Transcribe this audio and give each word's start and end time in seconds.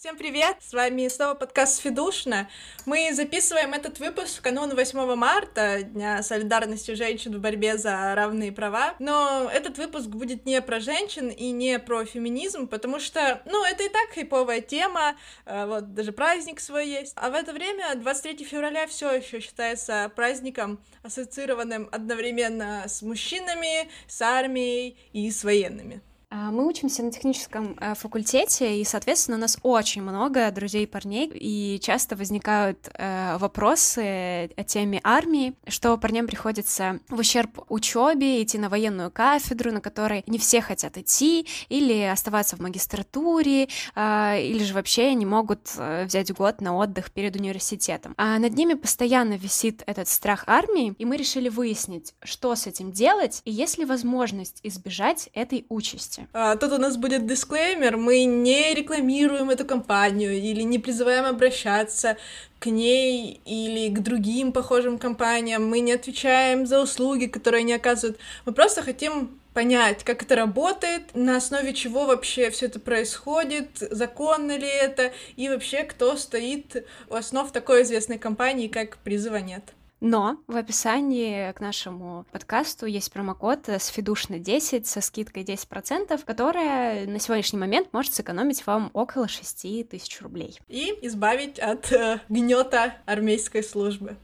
Всем 0.00 0.16
привет! 0.16 0.58
С 0.60 0.74
вами 0.74 1.08
снова 1.08 1.34
подкаст 1.34 1.82
«Фидушно». 1.82 2.48
Мы 2.86 3.12
записываем 3.12 3.74
этот 3.74 3.98
выпуск 3.98 4.38
в 4.38 4.42
канун 4.42 4.72
8 4.72 5.16
марта, 5.16 5.82
Дня 5.82 6.22
солидарности 6.22 6.94
женщин 6.94 7.34
в 7.36 7.40
борьбе 7.40 7.76
за 7.76 8.14
равные 8.14 8.52
права. 8.52 8.94
Но 9.00 9.50
этот 9.52 9.76
выпуск 9.76 10.06
будет 10.06 10.46
не 10.46 10.62
про 10.62 10.78
женщин 10.78 11.30
и 11.30 11.50
не 11.50 11.80
про 11.80 12.04
феминизм, 12.04 12.68
потому 12.68 13.00
что, 13.00 13.42
ну, 13.44 13.64
это 13.64 13.82
и 13.82 13.88
так 13.88 14.10
хайповая 14.14 14.60
тема, 14.60 15.16
э, 15.46 15.66
вот 15.66 15.94
даже 15.94 16.12
праздник 16.12 16.60
свой 16.60 16.86
есть. 16.86 17.14
А 17.16 17.30
в 17.30 17.34
это 17.34 17.52
время 17.52 17.96
23 17.96 18.44
февраля 18.44 18.86
все 18.86 19.10
еще 19.10 19.40
считается 19.40 20.12
праздником, 20.14 20.80
ассоциированным 21.02 21.88
одновременно 21.90 22.84
с 22.86 23.02
мужчинами, 23.02 23.90
с 24.06 24.22
армией 24.22 24.96
и 25.12 25.28
с 25.28 25.42
военными. 25.42 26.02
А, 26.30 26.50
мы 26.50 26.66
учимся 26.66 27.02
на 27.02 27.10
техническом 27.10 27.74
э, 27.80 27.94
факультете, 27.94 28.78
и, 28.78 28.84
соответственно, 28.84 29.38
у 29.38 29.40
нас 29.40 29.58
очень 29.62 30.02
много 30.02 30.50
друзей 30.50 30.86
парней, 30.86 31.30
и 31.32 31.80
часто 31.80 32.16
возникают 32.16 32.90
э, 32.92 33.38
вопросы 33.38 34.50
о 34.54 34.62
теме 34.62 35.00
армии, 35.04 35.54
что 35.66 35.96
парням 35.96 36.26
приходится 36.26 37.00
в 37.08 37.18
ущерб 37.18 37.64
учебе 37.70 38.42
идти 38.42 38.58
на 38.58 38.68
военную 38.68 39.10
кафедру, 39.10 39.72
на 39.72 39.80
которой 39.80 40.22
не 40.26 40.38
все 40.38 40.60
хотят 40.60 40.98
идти, 40.98 41.46
или 41.70 42.02
оставаться 42.02 42.56
в 42.56 42.60
магистратуре, 42.60 43.68
э, 43.94 44.42
или 44.42 44.62
же 44.64 44.74
вообще 44.74 45.14
не 45.14 45.24
могут 45.24 45.72
взять 46.04 46.30
год 46.34 46.60
на 46.60 46.76
отдых 46.76 47.10
перед 47.10 47.36
университетом. 47.36 48.12
А 48.18 48.38
над 48.38 48.52
ними 48.52 48.74
постоянно 48.74 49.34
висит 49.34 49.82
этот 49.86 50.08
страх 50.08 50.44
армии, 50.46 50.94
и 50.98 51.06
мы 51.06 51.16
решили 51.16 51.48
выяснить, 51.48 52.14
что 52.22 52.54
с 52.54 52.66
этим 52.66 52.92
делать, 52.92 53.40
и 53.46 53.50
есть 53.50 53.78
ли 53.78 53.86
возможность 53.86 54.60
избежать 54.62 55.30
этой 55.32 55.64
участи 55.70 56.17
подкасте. 56.18 56.28
А, 56.32 56.56
тут 56.56 56.72
у 56.72 56.78
нас 56.78 56.96
будет 56.96 57.26
дисклеймер, 57.26 57.96
мы 57.96 58.24
не 58.24 58.74
рекламируем 58.74 59.50
эту 59.50 59.64
компанию 59.64 60.32
или 60.32 60.62
не 60.62 60.78
призываем 60.78 61.24
обращаться 61.26 62.16
к 62.58 62.66
ней 62.66 63.40
или 63.44 63.94
к 63.94 64.00
другим 64.00 64.52
похожим 64.52 64.98
компаниям, 64.98 65.68
мы 65.68 65.80
не 65.80 65.92
отвечаем 65.92 66.66
за 66.66 66.80
услуги, 66.80 67.26
которые 67.26 67.60
они 67.60 67.72
оказывают, 67.72 68.18
мы 68.46 68.52
просто 68.52 68.82
хотим 68.82 69.38
понять, 69.54 70.04
как 70.04 70.22
это 70.22 70.36
работает, 70.36 71.14
на 71.14 71.36
основе 71.36 71.72
чего 71.72 72.06
вообще 72.06 72.50
все 72.50 72.66
это 72.66 72.80
происходит, 72.80 73.70
законно 73.78 74.56
ли 74.56 74.68
это, 74.68 75.12
и 75.36 75.48
вообще 75.48 75.84
кто 75.84 76.16
стоит 76.16 76.86
у 77.08 77.14
основ 77.14 77.50
такой 77.52 77.82
известной 77.82 78.18
компании, 78.18 78.68
как 78.68 78.98
«Призыва 78.98 79.36
нет». 79.36 79.64
Но 80.00 80.38
в 80.46 80.56
описании 80.56 81.52
к 81.52 81.60
нашему 81.60 82.24
подкасту 82.30 82.86
есть 82.86 83.12
промокод 83.12 83.68
с 83.68 83.88
Фидушно 83.88 84.38
10 84.38 84.86
со 84.86 85.00
скидкой 85.00 85.44
10%, 85.44 86.24
которая 86.24 87.06
на 87.06 87.18
сегодняшний 87.18 87.58
момент 87.58 87.92
может 87.92 88.14
сэкономить 88.14 88.66
вам 88.66 88.90
около 88.92 89.28
6 89.28 89.88
тысяч 89.88 90.20
рублей. 90.20 90.58
И 90.68 90.96
избавить 91.02 91.58
от 91.58 91.90
э, 91.92 92.20
гнета 92.28 92.94
армейской 93.06 93.62
службы. 93.62 94.16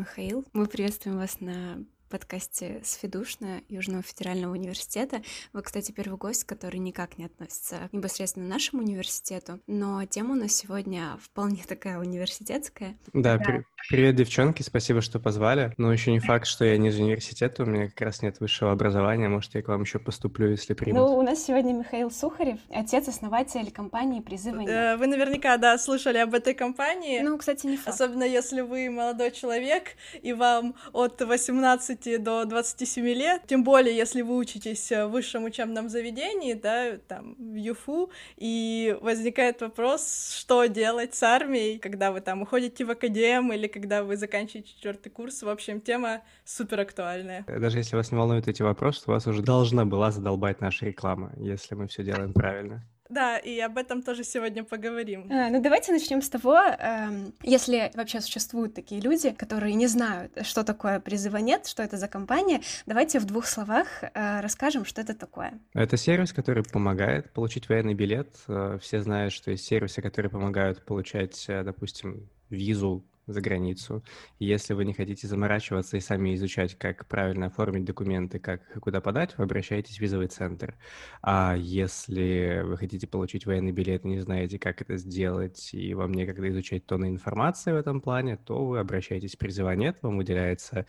Михаил. 0.00 0.46
Мы 0.52 0.66
приветствуем 0.66 1.18
вас 1.18 1.40
на 1.40 1.84
подкасте 2.10 2.80
«Сфидушно» 2.84 3.62
Южного 3.68 4.02
федерального 4.02 4.52
университета. 4.52 5.22
Вы, 5.52 5.62
кстати, 5.62 5.92
первый 5.92 6.18
гость, 6.18 6.44
который 6.44 6.78
никак 6.78 7.16
не 7.18 7.26
относится 7.26 7.88
непосредственно 7.92 8.46
к 8.46 8.50
нашему 8.50 8.82
университету, 8.82 9.60
но 9.68 10.04
тема 10.06 10.32
у 10.32 10.36
нас 10.36 10.52
сегодня 10.52 11.16
вполне 11.22 11.62
такая 11.66 11.98
университетская. 11.98 12.98
Да, 13.12 13.38
да. 13.38 13.44
При- 13.44 13.64
привет, 13.88 14.16
девчонки, 14.16 14.62
спасибо, 14.62 15.00
что 15.00 15.20
позвали. 15.20 15.72
Но 15.76 15.92
еще 15.92 16.10
не 16.10 16.18
факт, 16.18 16.46
что 16.46 16.64
я 16.64 16.76
не 16.78 16.88
из 16.88 16.98
университета, 16.98 17.62
у 17.62 17.66
меня 17.66 17.88
как 17.88 18.00
раз 18.00 18.22
нет 18.22 18.40
высшего 18.40 18.72
образования, 18.72 19.28
может, 19.28 19.54
я 19.54 19.62
к 19.62 19.68
вам 19.68 19.82
еще 19.82 20.00
поступлю, 20.00 20.50
если 20.50 20.74
примут. 20.74 21.00
Ну, 21.00 21.16
у 21.16 21.22
нас 21.22 21.44
сегодня 21.44 21.72
Михаил 21.72 22.10
Сухарев, 22.10 22.58
отец-основатель 22.70 23.70
компании 23.70 24.20
«Призывы 24.20 24.64
э, 24.64 24.96
Вы 24.96 25.06
наверняка, 25.06 25.56
да, 25.58 25.78
слышали 25.78 26.18
об 26.18 26.34
этой 26.34 26.54
компании. 26.54 27.20
Ну, 27.20 27.38
кстати, 27.38 27.66
не 27.66 27.76
факт. 27.76 27.94
Особенно 27.94 28.24
если 28.24 28.62
вы 28.62 28.90
молодой 28.90 29.30
человек, 29.30 29.96
и 30.20 30.32
вам 30.32 30.74
от 30.92 31.20
18 31.20 31.99
15 32.00 32.22
до 32.22 32.44
27 32.44 33.04
лет, 33.06 33.42
тем 33.46 33.64
более, 33.64 33.96
если 33.96 34.22
вы 34.22 34.36
учитесь 34.36 34.90
в 34.90 35.08
высшем 35.08 35.44
учебном 35.44 35.88
заведении, 35.88 36.54
да, 36.54 36.98
там, 37.08 37.34
в 37.38 37.54
ЮФУ, 37.54 38.10
и 38.36 38.96
возникает 39.00 39.60
вопрос, 39.60 40.34
что 40.38 40.66
делать 40.66 41.14
с 41.14 41.22
армией, 41.22 41.78
когда 41.78 42.10
вы 42.10 42.20
там 42.20 42.42
уходите 42.42 42.84
в 42.84 42.90
академ 42.90 43.52
или 43.52 43.66
когда 43.66 44.02
вы 44.02 44.16
заканчиваете 44.16 44.70
четвертый 44.70 45.10
курс. 45.10 45.42
В 45.42 45.48
общем, 45.48 45.80
тема 45.80 46.22
супер 46.44 46.80
актуальная. 46.80 47.44
Даже 47.46 47.78
если 47.78 47.96
вас 47.96 48.10
не 48.10 48.18
волнуют 48.18 48.48
эти 48.48 48.62
вопросы, 48.62 49.04
то 49.04 49.12
вас 49.12 49.26
уже 49.26 49.42
должна 49.42 49.84
была 49.84 50.10
задолбать 50.10 50.60
наша 50.60 50.86
реклама, 50.86 51.32
если 51.36 51.74
мы 51.74 51.86
все 51.86 52.02
делаем 52.02 52.32
правильно. 52.32 52.84
Да, 53.10 53.38
и 53.38 53.58
об 53.58 53.76
этом 53.76 54.02
тоже 54.02 54.24
сегодня 54.24 54.62
поговорим. 54.62 55.26
А, 55.30 55.50
ну 55.50 55.60
давайте 55.60 55.92
начнем 55.92 56.22
с 56.22 56.28
того, 56.28 56.56
э, 56.56 57.30
если 57.42 57.90
вообще 57.94 58.20
существуют 58.20 58.74
такие 58.74 59.00
люди, 59.00 59.30
которые 59.30 59.74
не 59.74 59.88
знают, 59.88 60.38
что 60.42 60.62
такое 60.62 61.00
призыва 61.00 61.38
нет, 61.38 61.66
что 61.66 61.82
это 61.82 61.96
за 61.96 62.06
компания, 62.06 62.60
давайте 62.86 63.18
в 63.18 63.24
двух 63.24 63.46
словах 63.46 63.86
э, 64.02 64.40
расскажем, 64.40 64.84
что 64.84 65.00
это 65.00 65.14
такое. 65.14 65.58
Это 65.74 65.96
сервис, 65.96 66.32
который 66.32 66.62
помогает 66.62 67.32
получить 67.32 67.68
военный 67.68 67.94
билет. 67.94 68.28
Э, 68.46 68.78
все 68.80 69.02
знают, 69.02 69.32
что 69.32 69.50
есть 69.50 69.64
сервисы, 69.64 70.00
которые 70.02 70.30
помогают 70.30 70.84
получать, 70.84 71.44
э, 71.48 71.64
допустим, 71.64 72.28
визу 72.48 73.04
за 73.32 73.40
границу. 73.40 74.02
Если 74.38 74.74
вы 74.74 74.84
не 74.84 74.92
хотите 74.92 75.26
заморачиваться 75.26 75.96
и 75.96 76.00
сами 76.00 76.34
изучать, 76.34 76.76
как 76.76 77.06
правильно 77.06 77.46
оформить 77.46 77.84
документы, 77.84 78.38
как 78.38 78.62
куда 78.80 79.00
подать, 79.00 79.36
вы 79.38 79.44
обращаетесь 79.44 79.96
в 79.96 80.00
визовый 80.00 80.28
центр. 80.28 80.74
А 81.22 81.54
если 81.56 82.62
вы 82.64 82.76
хотите 82.76 83.06
получить 83.06 83.46
военный 83.46 83.72
билет 83.72 84.04
и 84.04 84.08
не 84.08 84.20
знаете, 84.20 84.58
как 84.58 84.82
это 84.82 84.96
сделать, 84.96 85.70
и 85.72 85.94
вам 85.94 86.12
некогда 86.12 86.48
изучать 86.50 86.86
тонны 86.86 87.08
информации 87.08 87.72
в 87.72 87.76
этом 87.76 88.00
плане, 88.00 88.36
то 88.36 88.64
вы 88.64 88.78
обращаетесь 88.78 89.34
в 89.34 89.38
призывание, 89.38 89.94
вам 90.02 90.16
выделяется 90.16 90.86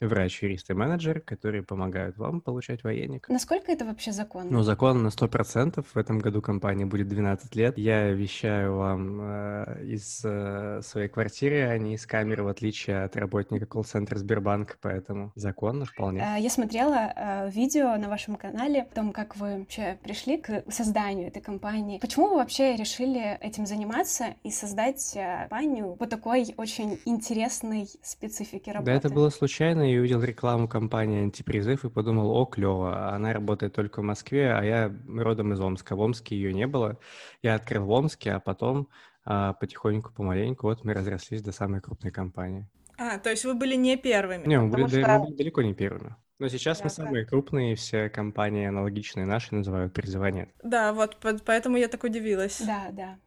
врач, 0.00 0.42
юрист 0.42 0.70
и 0.70 0.74
менеджер, 0.74 1.20
которые 1.20 1.62
помогают 1.62 2.16
вам 2.18 2.40
получать 2.40 2.84
военник. 2.84 3.28
Насколько 3.28 3.72
это 3.72 3.84
вообще 3.84 4.12
законно? 4.12 4.50
Ну, 4.50 4.62
закон 4.62 5.02
на 5.02 5.08
100%. 5.08 5.84
В 5.92 5.96
этом 5.96 6.18
году 6.18 6.42
компания 6.42 6.86
будет 6.86 7.08
12 7.08 7.54
лет. 7.56 7.78
Я 7.78 8.10
вещаю 8.10 8.76
вам 8.76 9.20
э, 9.20 9.84
из 9.84 10.22
э, 10.24 10.80
своей 10.82 11.08
квартиры, 11.08 11.62
а 11.62 11.78
не 11.84 11.94
из 11.94 12.06
камеры, 12.06 12.42
в 12.42 12.48
отличие 12.48 13.04
от 13.04 13.16
работника 13.16 13.66
колл-центра 13.66 14.18
Сбербанка, 14.18 14.76
поэтому 14.80 15.32
законно 15.34 15.84
вполне. 15.84 16.20
Э, 16.20 16.40
я 16.40 16.50
смотрела 16.50 17.12
э, 17.14 17.50
видео 17.50 17.96
на 17.96 18.08
вашем 18.08 18.36
канале 18.36 18.82
о 18.82 18.94
том, 18.94 19.12
как 19.12 19.36
вы 19.36 19.58
вообще 19.58 19.98
пришли 20.02 20.38
к 20.38 20.64
созданию 20.70 21.28
этой 21.28 21.42
компании. 21.42 21.98
Почему 21.98 22.28
вы 22.28 22.36
вообще 22.36 22.76
решили 22.76 23.38
этим 23.40 23.66
заниматься 23.66 24.34
и 24.42 24.50
создать 24.50 25.14
э, 25.16 25.42
компанию 25.42 25.94
по 25.96 26.06
такой 26.06 26.54
очень 26.56 26.98
интересной 27.04 27.88
специфике 28.02 28.72
работы? 28.72 28.90
Да, 28.90 28.96
это 28.96 29.10
было 29.10 29.30
случайно, 29.30 29.90
и 29.90 29.98
увидел 29.98 30.22
рекламу 30.22 30.68
компании 30.68 31.22
«Антипризыв» 31.22 31.84
и 31.84 31.90
подумал, 31.90 32.30
о, 32.30 32.46
клево, 32.46 33.14
она 33.14 33.32
работает 33.32 33.74
только 33.74 34.00
в 34.00 34.04
Москве, 34.04 34.52
а 34.52 34.62
я 34.62 34.92
родом 35.08 35.52
из 35.52 35.60
Омска. 35.60 35.96
В 35.96 36.00
Омске 36.00 36.36
ее 36.36 36.52
не 36.52 36.66
было. 36.66 36.98
Я 37.42 37.54
открыл 37.54 37.84
в 37.84 37.90
Омске, 37.90 38.32
а 38.32 38.40
потом 38.40 38.88
а, 39.24 39.54
потихоньку, 39.54 40.12
помаленьку, 40.12 40.66
вот 40.66 40.84
мы 40.84 40.94
разрослись 40.94 41.42
до 41.42 41.52
самой 41.52 41.80
крупной 41.80 42.12
компании. 42.12 42.68
А, 42.96 43.18
то 43.18 43.30
есть 43.30 43.44
вы 43.44 43.54
были 43.54 43.74
не 43.74 43.96
первыми? 43.96 44.46
Не, 44.46 44.60
мы 44.60 44.68
были, 44.68 44.86
что... 44.86 45.18
мы 45.18 45.24
были 45.26 45.36
далеко 45.36 45.62
не 45.62 45.74
первыми. 45.74 46.14
Но 46.38 46.48
сейчас 46.48 46.78
да, 46.78 46.84
мы 46.84 46.90
самые 46.90 47.24
крупные, 47.24 47.76
все 47.76 48.08
компании 48.08 48.66
аналогичные 48.66 49.24
наши 49.24 49.54
называют 49.54 49.92
призывание. 49.92 50.52
Да, 50.62 50.92
вот 50.92 51.16
поэтому 51.44 51.76
я 51.76 51.88
так 51.88 52.04
удивилась. 52.04 52.60
Да, 52.66 52.88
да. 52.92 53.18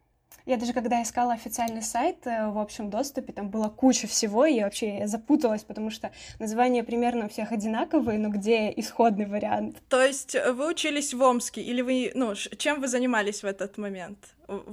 Я 0.48 0.56
даже 0.56 0.72
когда 0.72 1.02
искала 1.02 1.34
официальный 1.34 1.82
сайт 1.82 2.26
э, 2.26 2.48
в 2.48 2.56
общем 2.56 2.88
доступе, 2.88 3.34
там 3.34 3.50
была 3.50 3.68
куча 3.68 4.06
всего, 4.06 4.46
и 4.46 4.62
вообще 4.62 5.00
я 5.00 5.06
запуталась, 5.06 5.62
потому 5.62 5.90
что 5.90 6.10
названия 6.38 6.82
примерно 6.82 7.26
у 7.26 7.28
всех 7.28 7.52
одинаковые, 7.52 8.18
но 8.18 8.30
где 8.30 8.72
исходный 8.74 9.26
вариант? 9.26 9.76
То 9.90 10.02
есть 10.02 10.34
э, 10.34 10.52
вы 10.52 10.70
учились 10.70 11.12
в 11.12 11.20
Омске, 11.20 11.60
или 11.60 11.82
вы, 11.82 12.12
ну, 12.14 12.34
чем 12.34 12.80
вы 12.80 12.88
занимались 12.88 13.42
в 13.42 13.44
этот 13.44 13.76
момент? 13.76 14.18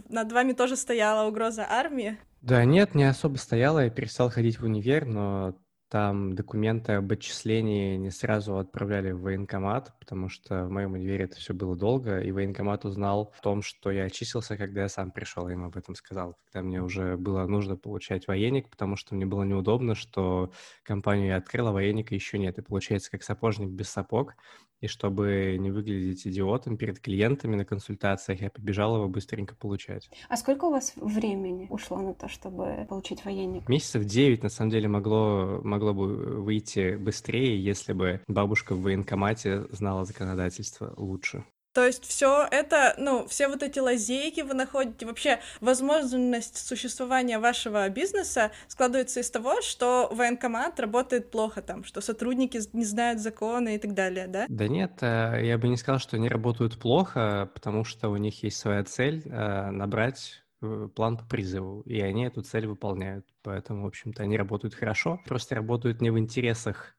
Над 0.08 0.32
вами 0.32 0.54
тоже 0.54 0.78
стояла 0.78 1.28
угроза 1.28 1.68
армии? 1.70 2.18
Да 2.42 2.64
нет, 2.64 2.96
не 2.96 3.04
особо 3.04 3.36
стояла, 3.36 3.80
я 3.80 3.90
перестал 3.90 4.30
ходить 4.30 4.58
в 4.62 4.64
универ, 4.64 5.06
но 5.06 5.56
там 5.96 6.36
документы 6.36 6.92
об 6.92 7.10
отчислении 7.10 7.96
не 7.96 8.12
сразу 8.12 8.58
отправляли 8.58 9.12
в 9.12 9.22
военкомат, 9.22 9.98
потому 9.98 10.28
что 10.28 10.66
в 10.66 10.70
моем 10.70 10.92
универе 10.92 11.24
это 11.24 11.38
все 11.38 11.54
было 11.54 11.78
долго, 11.78 12.20
и 12.20 12.34
военкомат 12.34 12.84
узнал 12.84 13.32
о 13.40 13.42
том, 13.42 13.62
что 13.62 13.92
я 13.92 14.04
отчислился, 14.04 14.58
когда 14.58 14.82
я 14.82 14.90
сам 14.90 15.12
пришел, 15.12 15.48
им 15.48 15.64
об 15.64 15.78
этом 15.78 15.96
сказал, 15.96 16.36
когда 16.52 16.68
мне 16.68 16.82
уже 16.82 17.16
было 17.16 17.48
нужно 17.48 17.78
получать 17.78 18.28
военник, 18.28 18.70
потому 18.70 18.98
что 18.98 19.16
мне 19.16 19.26
было 19.26 19.44
неудобно, 19.44 19.96
что 19.96 20.52
компанию 20.84 21.28
я 21.28 21.38
открыл, 21.38 21.70
а 21.70 21.72
военника 21.72 22.14
еще 22.14 22.40
нет, 22.40 22.58
и 22.58 22.62
получается 22.62 23.10
как 23.10 23.24
сапожник 23.24 23.70
без 23.70 23.88
сапог, 23.88 24.34
и 24.82 24.88
чтобы 24.88 25.56
не 25.60 25.72
выглядеть 25.72 26.28
идиотом 26.28 26.78
перед 26.78 27.00
клиентами 27.00 27.56
на 27.56 27.66
консультациях, 27.66 28.42
я 28.42 28.50
побежал 28.50 28.96
его 28.98 29.08
быстренько 29.08 29.56
получать. 29.56 30.10
А 30.30 30.38
сколько 30.38 30.66
у 30.66 30.72
вас 30.72 30.94
времени 30.96 31.68
ушло 31.70 31.98
на 32.02 32.14
то, 32.14 32.28
чтобы 32.28 32.86
получить 32.90 33.24
военник? 33.26 33.68
Месяцев 33.70 34.04
девять, 34.04 34.44
на 34.44 34.50
самом 34.50 34.72
деле, 34.72 34.88
могло, 34.88 35.62
могло 35.64 35.85
бы 35.94 36.42
выйти 36.42 36.96
быстрее, 36.96 37.64
если 37.64 37.94
бы 37.94 38.22
бабушка 38.28 38.76
в 38.76 38.82
военкомате 38.82 39.66
знала 39.72 40.06
законодательство 40.06 40.94
лучше. 40.98 41.44
То 41.76 41.86
есть 41.86 42.06
все 42.06 42.48
это, 42.50 42.96
ну, 42.98 43.28
все 43.28 43.50
вот 43.50 43.62
эти 43.62 43.80
лазейки 43.80 44.40
вы 44.40 44.54
находите, 44.54 45.06
вообще 45.06 45.42
возможность 45.60 46.66
существования 46.66 47.38
вашего 47.38 47.90
бизнеса 47.90 48.52
складывается 48.70 49.20
из 49.20 49.30
того, 49.30 49.62
что 49.62 50.08
военкомат 50.14 50.80
работает 50.80 51.32
плохо 51.32 51.62
там, 51.62 51.84
что 51.84 52.00
сотрудники 52.00 52.62
не 52.72 52.86
знают 52.86 53.20
законы 53.20 53.76
и 53.76 53.78
так 53.78 53.94
далее, 53.94 54.28
да? 54.28 54.46
Да 54.48 54.70
нет, 54.70 54.94
э, 55.02 55.42
я 55.44 55.58
бы 55.58 55.68
не 55.68 55.76
сказал, 55.76 56.00
что 56.00 56.16
они 56.16 56.30
работают 56.30 56.80
плохо, 56.80 57.52
потому 57.54 57.84
что 57.84 58.08
у 58.08 58.16
них 58.16 58.42
есть 58.42 58.56
своя 58.56 58.86
цель 58.86 59.24
э, 59.26 59.70
набрать 59.70 60.45
план 60.60 61.18
по 61.18 61.26
призыву, 61.26 61.82
и 61.82 62.00
они 62.02 62.26
эту 62.26 62.42
цель 62.42 62.68
выполняют. 62.68 63.28
Поэтому, 63.44 63.84
в 63.84 63.88
общем-то, 63.88 64.24
они 64.24 64.38
работают 64.38 64.74
хорошо, 64.74 65.20
просто 65.26 65.56
работают 65.56 66.02
не 66.02 66.10
в 66.10 66.20
интересах 66.20 66.96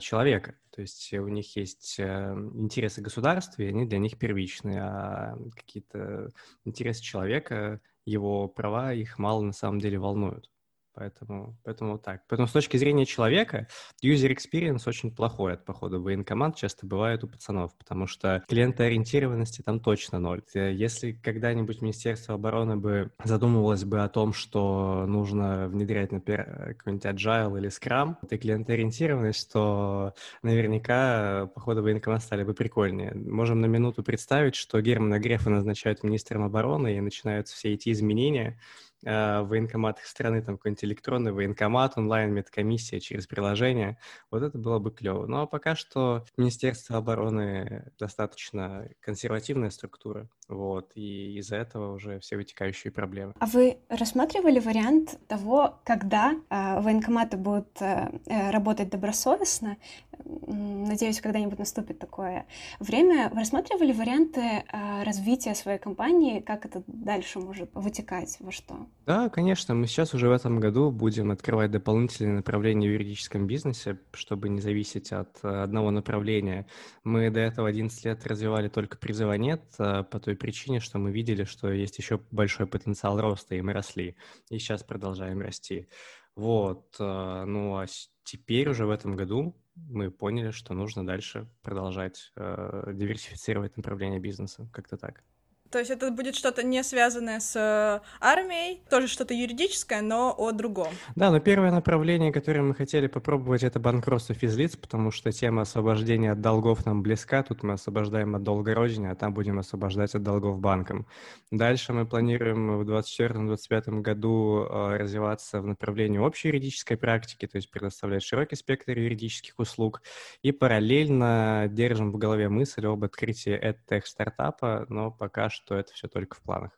человека. 0.00 0.58
То 0.70 0.80
есть 0.82 1.12
у 1.14 1.28
них 1.28 1.56
есть 1.56 1.96
э, 1.98 2.34
интересы 2.54 3.00
государства, 3.00 3.62
и 3.62 3.66
они 3.66 3.86
для 3.86 3.98
них 3.98 4.18
первичны, 4.18 4.78
а 4.78 5.36
какие-то 5.54 6.30
интересы 6.64 7.02
человека, 7.02 7.80
его 8.04 8.48
права 8.48 8.92
их 8.92 9.18
мало 9.18 9.42
на 9.42 9.52
самом 9.52 9.78
деле 9.78 9.98
волнуют. 9.98 10.50
Поэтому, 10.94 11.56
поэтому 11.64 11.92
вот 11.92 12.02
так. 12.02 12.22
Поэтому 12.28 12.46
с 12.46 12.52
точки 12.52 12.76
зрения 12.76 13.06
человека, 13.06 13.66
user 14.04 14.34
experience 14.34 14.82
очень 14.86 15.14
плохой 15.14 15.54
от 15.54 15.64
похода 15.64 15.98
в 15.98 16.02
военкомат 16.02 16.56
часто 16.56 16.86
бывает 16.86 17.24
у 17.24 17.28
пацанов, 17.28 17.74
потому 17.78 18.06
что 18.06 18.44
клиентоориентированности 18.48 19.62
там 19.62 19.80
точно 19.80 20.18
ноль. 20.18 20.42
Э, 20.54 20.72
если 20.72 21.12
когда-нибудь 21.12 21.80
Министерство 21.80 22.34
обороны 22.34 22.76
бы 22.76 23.10
задумывалось 23.24 23.84
бы 23.84 24.02
о 24.02 24.08
том, 24.08 24.32
что 24.32 25.06
нужно 25.06 25.68
внедрять, 25.68 26.12
например, 26.12 26.76
какой-нибудь 26.78 27.06
agile 27.06 27.58
или 27.58 27.68
scrum, 27.68 28.16
и 28.30 28.36
клиентоориентированность, 28.36 29.52
то 29.52 30.14
наверняка 30.42 31.46
походы 31.54 31.80
в 31.80 31.84
военкомат 31.84 32.22
стали 32.22 32.44
бы 32.44 32.54
прикольнее. 32.54 33.12
Можем 33.14 33.60
на 33.60 33.66
минуту 33.66 34.02
представить, 34.02 34.56
что 34.56 34.80
Германа 34.80 35.18
Грефа 35.18 35.48
назначают 35.50 36.02
министром 36.02 36.44
обороны, 36.44 36.96
и 36.96 37.00
начинаются 37.00 37.56
все 37.56 37.72
эти 37.72 37.90
изменения, 37.90 38.58
в 39.02 39.44
военкоматах 39.44 40.06
страны, 40.06 40.42
там 40.42 40.56
какой-нибудь 40.56 40.84
электронный 40.84 41.32
военкомат, 41.32 41.96
онлайн 41.96 42.32
медкомиссия 42.32 43.00
через 43.00 43.26
приложение. 43.26 43.98
Вот 44.30 44.42
это 44.42 44.58
было 44.58 44.78
бы 44.78 44.90
клево. 44.90 45.26
Ну 45.26 45.42
а 45.42 45.46
пока 45.46 45.74
что 45.74 46.24
Министерство 46.36 46.98
обороны 46.98 47.92
достаточно 47.98 48.88
консервативная 49.00 49.70
структура, 49.70 50.28
вот, 50.48 50.92
и 50.94 51.38
из-за 51.38 51.56
этого 51.56 51.94
уже 51.94 52.20
все 52.20 52.36
вытекающие 52.36 52.92
проблемы. 52.92 53.34
А 53.38 53.46
вы 53.46 53.78
рассматривали 53.88 54.60
вариант 54.60 55.18
того, 55.28 55.80
когда 55.84 56.32
э, 56.32 56.80
военкоматы 56.80 57.36
будут 57.36 57.80
э 57.80 58.10
работать 58.50 58.90
добросовестно? 58.90 59.76
Надеюсь, 60.24 61.20
когда-нибудь 61.20 61.58
наступит 61.58 61.98
такое 61.98 62.46
время. 62.80 63.30
Вы 63.30 63.40
рассматривали 63.40 63.92
варианты 63.92 64.40
э, 64.40 65.02
развития 65.02 65.54
своей 65.54 65.78
компании, 65.78 66.40
как 66.40 66.66
это 66.66 66.82
дальше 66.86 67.38
может 67.40 67.70
вытекать, 67.74 68.36
во 68.40 68.52
что? 68.52 68.86
Да, 69.06 69.28
конечно. 69.28 69.74
Мы 69.74 69.88
сейчас 69.88 70.14
уже 70.14 70.28
в 70.28 70.32
этом 70.32 70.60
году 70.60 70.92
будем 70.92 71.32
открывать 71.32 71.72
дополнительные 71.72 72.36
направления 72.36 72.88
в 72.88 72.92
юридическом 72.92 73.48
бизнесе, 73.48 73.98
чтобы 74.12 74.48
не 74.48 74.60
зависеть 74.60 75.10
от 75.10 75.40
э, 75.42 75.48
одного 75.48 75.90
направления. 75.90 76.68
Мы 77.02 77.28
до 77.30 77.40
этого 77.40 77.68
11 77.68 78.04
лет 78.04 78.24
развивали 78.26 78.68
только 78.68 78.96
призыва 78.96 79.32
нет, 79.32 79.64
э, 79.80 80.04
по 80.04 80.20
той 80.20 80.36
причине, 80.36 80.78
что 80.78 81.00
мы 81.00 81.10
видели, 81.10 81.42
что 81.42 81.72
есть 81.72 81.98
еще 81.98 82.20
большой 82.30 82.68
потенциал 82.68 83.20
роста, 83.20 83.56
и 83.56 83.60
мы 83.60 83.72
росли. 83.72 84.16
И 84.50 84.58
сейчас 84.58 84.84
продолжаем 84.84 85.40
расти. 85.40 85.88
Вот. 86.36 86.94
Э, 87.00 87.44
ну 87.44 87.78
а 87.78 87.86
теперь 88.22 88.68
уже 88.68 88.86
в 88.86 88.90
этом 88.90 89.16
году 89.16 89.60
мы 89.74 90.12
поняли, 90.12 90.52
что 90.52 90.74
нужно 90.74 91.04
дальше 91.04 91.50
продолжать 91.62 92.30
диверсифицировать 92.36 93.76
направление 93.76 94.20
бизнеса. 94.20 94.68
Как-то 94.72 94.96
так. 94.96 95.24
То 95.72 95.78
есть 95.78 95.90
это 95.90 96.10
будет 96.10 96.36
что-то 96.36 96.62
не 96.62 96.84
связанное 96.84 97.40
с 97.40 97.56
э, 97.56 98.00
армией, 98.20 98.82
тоже 98.90 99.08
что-то 99.08 99.32
юридическое, 99.32 100.02
но 100.02 100.34
о 100.36 100.52
другом. 100.52 100.88
Да, 101.16 101.30
но 101.30 101.40
первое 101.40 101.70
направление, 101.70 102.30
которое 102.30 102.60
мы 102.60 102.74
хотели 102.74 103.06
попробовать, 103.06 103.62
это 103.62 103.80
банкротство 103.80 104.34
физлиц, 104.34 104.76
потому 104.76 105.10
что 105.10 105.32
тема 105.32 105.62
освобождения 105.62 106.32
от 106.32 106.42
долгов 106.42 106.84
нам 106.84 107.02
близка. 107.02 107.42
Тут 107.42 107.62
мы 107.62 107.72
освобождаем 107.72 108.34
от 108.34 108.42
долга 108.42 108.74
родине, 108.74 109.10
а 109.12 109.14
там 109.14 109.32
будем 109.32 109.58
освобождать 109.58 110.14
от 110.14 110.22
долгов 110.22 110.58
банкам. 110.58 111.06
Дальше 111.50 111.94
мы 111.94 112.04
планируем 112.04 112.76
в 112.76 112.90
2024-2025 112.90 114.02
году 114.02 114.66
э, 114.68 114.96
развиваться 114.98 115.62
в 115.62 115.66
направлении 115.66 116.18
общей 116.18 116.48
юридической 116.48 116.98
практики, 116.98 117.46
то 117.46 117.56
есть 117.56 117.70
предоставлять 117.70 118.22
широкий 118.22 118.56
спектр 118.56 118.92
юридических 118.98 119.58
услуг. 119.58 120.02
И 120.42 120.52
параллельно 120.52 121.66
держим 121.70 122.12
в 122.12 122.18
голове 122.18 122.50
мысль 122.50 122.86
об 122.86 123.04
открытии 123.04 123.58
EdTech 123.58 124.02
стартапа, 124.04 124.84
но 124.90 125.10
пока 125.10 125.48
что 125.48 125.61
что 125.64 125.76
это 125.76 125.92
все 125.92 126.08
только 126.08 126.36
в 126.36 126.40
планах. 126.40 126.72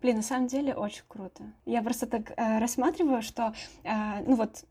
Блин, 0.00 0.16
на 0.16 0.22
самом 0.22 0.46
деле 0.46 0.74
очень 0.74 1.04
круто. 1.08 1.44
Я 1.66 1.82
просто 1.82 2.06
так 2.06 2.32
э, 2.36 2.58
рассматриваю, 2.58 3.22
что, 3.22 3.54
э, 3.84 4.22
ну 4.26 4.36
вот, 4.36 4.64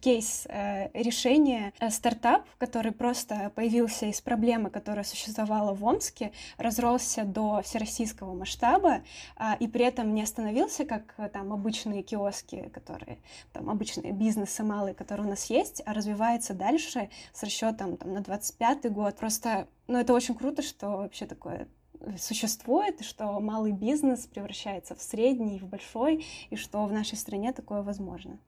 кейс 0.00 0.46
э, 0.48 0.88
решения 0.94 1.72
э, 1.78 1.90
стартап, 1.90 2.46
который 2.58 2.92
просто 2.92 3.52
появился 3.54 4.06
из 4.06 4.20
проблемы, 4.20 4.70
которая 4.70 5.04
существовала 5.04 5.74
в 5.74 5.84
Омске, 5.84 6.32
разросся 6.56 7.24
до 7.24 7.60
всероссийского 7.62 8.34
масштаба 8.34 9.02
э, 9.36 9.56
и 9.60 9.68
при 9.68 9.84
этом 9.84 10.14
не 10.14 10.22
остановился, 10.22 10.84
как 10.84 11.14
э, 11.18 11.28
там 11.28 11.52
обычные 11.52 12.02
киоски, 12.02 12.70
которые 12.72 13.18
там 13.52 13.68
обычные 13.68 14.12
бизнесы 14.12 14.62
малые, 14.62 14.94
которые 14.94 15.26
у 15.26 15.30
нас 15.30 15.50
есть, 15.50 15.82
а 15.84 15.92
развивается 15.92 16.54
дальше 16.54 17.10
с 17.32 17.42
расчетом 17.42 17.96
там 17.96 18.14
на 18.14 18.20
25 18.20 18.90
год. 18.92 19.16
Просто, 19.16 19.68
ну 19.86 19.98
это 19.98 20.14
очень 20.14 20.34
круто, 20.34 20.62
что 20.62 20.88
вообще 20.88 21.26
такое 21.26 21.68
существует, 22.18 23.04
что 23.04 23.40
малый 23.40 23.72
бизнес 23.72 24.26
превращается 24.26 24.94
в 24.94 25.02
средний, 25.02 25.58
в 25.58 25.66
большой, 25.66 26.26
и 26.50 26.56
что 26.56 26.84
в 26.84 26.92
нашей 26.92 27.16
стране 27.16 27.52
такое 27.52 27.82
возможно. 27.82 28.38